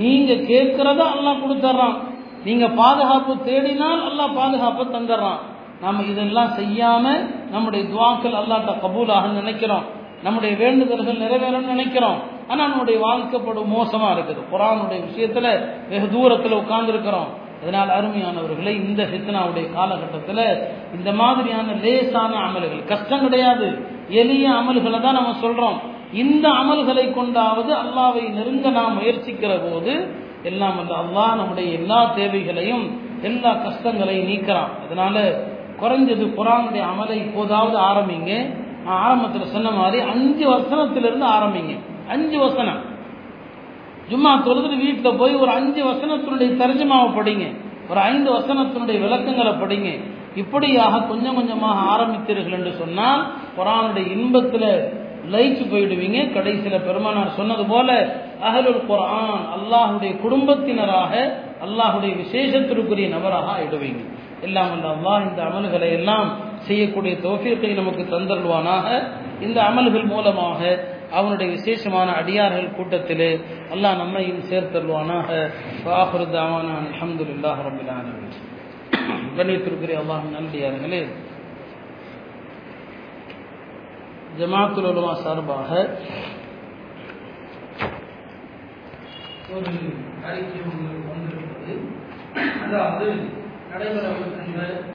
நீங்கள் 0.00 0.46
கேட்கிறத 0.50 1.00
அல்லாஹ் 1.14 1.42
கொடுத்துட்றான் 1.44 1.96
நீங்கள் 2.44 2.76
பாதுகாப்பு 2.82 3.32
தேடினால் 3.48 4.02
அல்லாஹ் 4.10 4.36
பாதுகாப்பை 4.40 4.84
தந்துடுறான் 4.96 5.40
நாம் 5.82 6.08
இதெல்லாம் 6.12 6.52
செய்யாம 6.60 7.04
நம்முடைய 7.52 7.82
துவாக்கள் 7.92 8.38
அல்லாட்ட 8.40 8.72
கபூலாக 8.84 9.32
நினைக்கிறோம். 9.40 9.86
நம்முடைய 10.24 10.52
வேண்டுதல்கள் 10.62 11.22
நிறைவேறணும்னு 11.24 11.74
நினைக்கிறோம். 11.74 12.18
ஆனால் 12.50 12.70
நம்முடைய 12.70 12.98
வாழ்க்கைப்படும் 13.06 13.70
மோசமாக 13.76 14.14
இருக்குது. 14.16 14.42
குரானுடைய 14.52 15.00
விஷயத்தில் 15.08 15.52
வெகு 15.90 16.08
தூரத்தில் 16.16 16.60
உட்கார்ந்துருக்கிறோம். 16.62 17.30
அதனால் 17.62 17.90
அருமையானவர்களை 17.98 18.72
இந்த 18.86 19.02
ஹித்னாவுடைய 19.12 19.66
காலகட்டத்தில் 19.76 20.44
இந்த 20.96 21.10
மாதிரியான 21.20 21.74
லேசான 21.84 22.32
அமல்கள் 22.46 22.88
கஷ்டம் 22.92 23.24
கிடையாது. 23.24 23.68
எளிய 24.22 24.46
அமல்களை 24.60 25.00
தான் 25.00 25.18
நம்ம 25.18 25.34
சொல்கிறோம் 25.44 25.78
இந்த 26.22 26.46
அமல்களை 26.62 27.04
கொண்டாவது 27.18 27.70
அல்லாவை 27.82 28.22
நெருங்க 28.38 28.70
நாம் 28.78 28.96
முயற்சிக்கிற 28.98 29.52
போது 29.66 29.94
எல்லாம் 30.50 30.78
அந்த 30.82 30.94
அல்லாஹ் 31.02 31.38
நம்முடைய 31.40 31.68
எல்லா 31.78 32.00
தேவைகளையும் 32.18 32.84
எல்லா 33.28 33.50
கஷ்டங்களையும் 33.66 34.28
நீக்கிறான். 34.30 34.70
அதனால 34.84 35.16
குறைஞ்சது 35.80 36.24
குரானுடைய 36.38 36.82
அமலை 36.92 37.16
இப்போதாவது 37.24 37.78
ஆரம்பிங்க. 37.78 38.32
நான் 38.84 39.00
ஆரம்பத்தில் 39.06 39.52
சொன்ன 39.54 39.70
மாதிரி 39.70 40.02
அஞ்சு 40.02 40.44
வசனத்திலிருந்து 40.52 41.26
ஆரம்பிங்க. 41.36 41.74
அஞ்சு 42.08 42.38
வசனம். 42.38 42.80
ஜும்மா 44.10 44.42
தொழுது 44.42 44.76
வீட்டில் 44.76 45.16
போய் 45.16 45.34
ஒரு 45.34 45.50
அஞ்சு 45.50 45.84
வசனத்தினுடைய 45.84 46.50
தர்ஜமாவை 46.62 47.10
படிங்க. 47.18 47.46
ஒரு 47.90 48.00
ஐந்து 48.00 48.30
வசனத்தினுடைய 48.32 49.00
விளக்கங்களை 49.00 49.52
படிங்க. 49.52 49.90
இப்படியாக 50.34 51.00
கொஞ்சம் 51.02 51.34
கொஞ்சமாக 51.34 51.84
ஆரம்பித்தீர்கள் 51.94 52.56
என்று 52.58 52.72
சொன்னால் 52.72 53.22
குரானுடைய 53.58 54.10
இன்பத்தில் 54.10 54.98
லயிச்சு 55.32 55.64
போயிடுவீங்க. 55.72 56.32
கடைசியில் 56.32 56.80
பெருமானார் 56.80 57.36
சொன்னது 57.36 57.64
போல 57.64 57.88
அகலுல் 58.42 58.84
குரான் 58.88 59.42
அல்லாஹுடைய 59.56 60.12
குடும்பத்தினராக 60.20 61.12
அல்லாஹுடைய 61.64 62.12
விசேஷத்திற்குரிய 62.22 63.08
நபராக 63.08 63.46
ஆயிடுவீங்க. 63.56 64.02
எல்லாம் 64.46 64.70
அந்த 64.74 64.86
அல்லாஹ் 64.94 65.26
இந்த 65.28 65.40
அமல்களை 65.48 65.88
எல்லாம் 65.98 66.28
செய்யக்கூடிய 66.68 67.14
தோஃபியத்தை 67.26 67.70
நமக்கு 67.80 68.02
தந்தருவானாக 68.14 68.86
இந்த 69.46 69.58
அமல்கள் 69.70 70.10
மூலமாக 70.12 70.60
அவனுடைய 71.18 71.48
விசேஷமான 71.56 72.08
அடியார்கள் 72.20 72.74
கூட்டத்திலே 72.76 73.30
அல்லாஹ் 73.74 74.00
நம்மையும் 74.02 74.42
சேர்த்தருவானாக 74.50 75.28
வாஹுருதாவான 75.86 76.68
அலமதுல்லாஹ் 76.92 77.60
ரபிலான 77.68 78.06
கண்ணியத்திற்குரிய 79.36 79.98
அல்லாஹ் 80.02 80.24
நன்றியார்களே. 80.36 81.02
ஜமாத்துல் 84.38 84.88
உலமா 84.90 85.12
சார்பாக 85.24 85.70
ஒரு 89.54 89.72
அறிக்கை 90.28 90.60
ஒன்று 90.70 90.96
வந்திருக்கிறது. 91.10 91.74
அதாவது 92.64 93.06
நடைபெறவிருக்கின்ற 93.69 94.61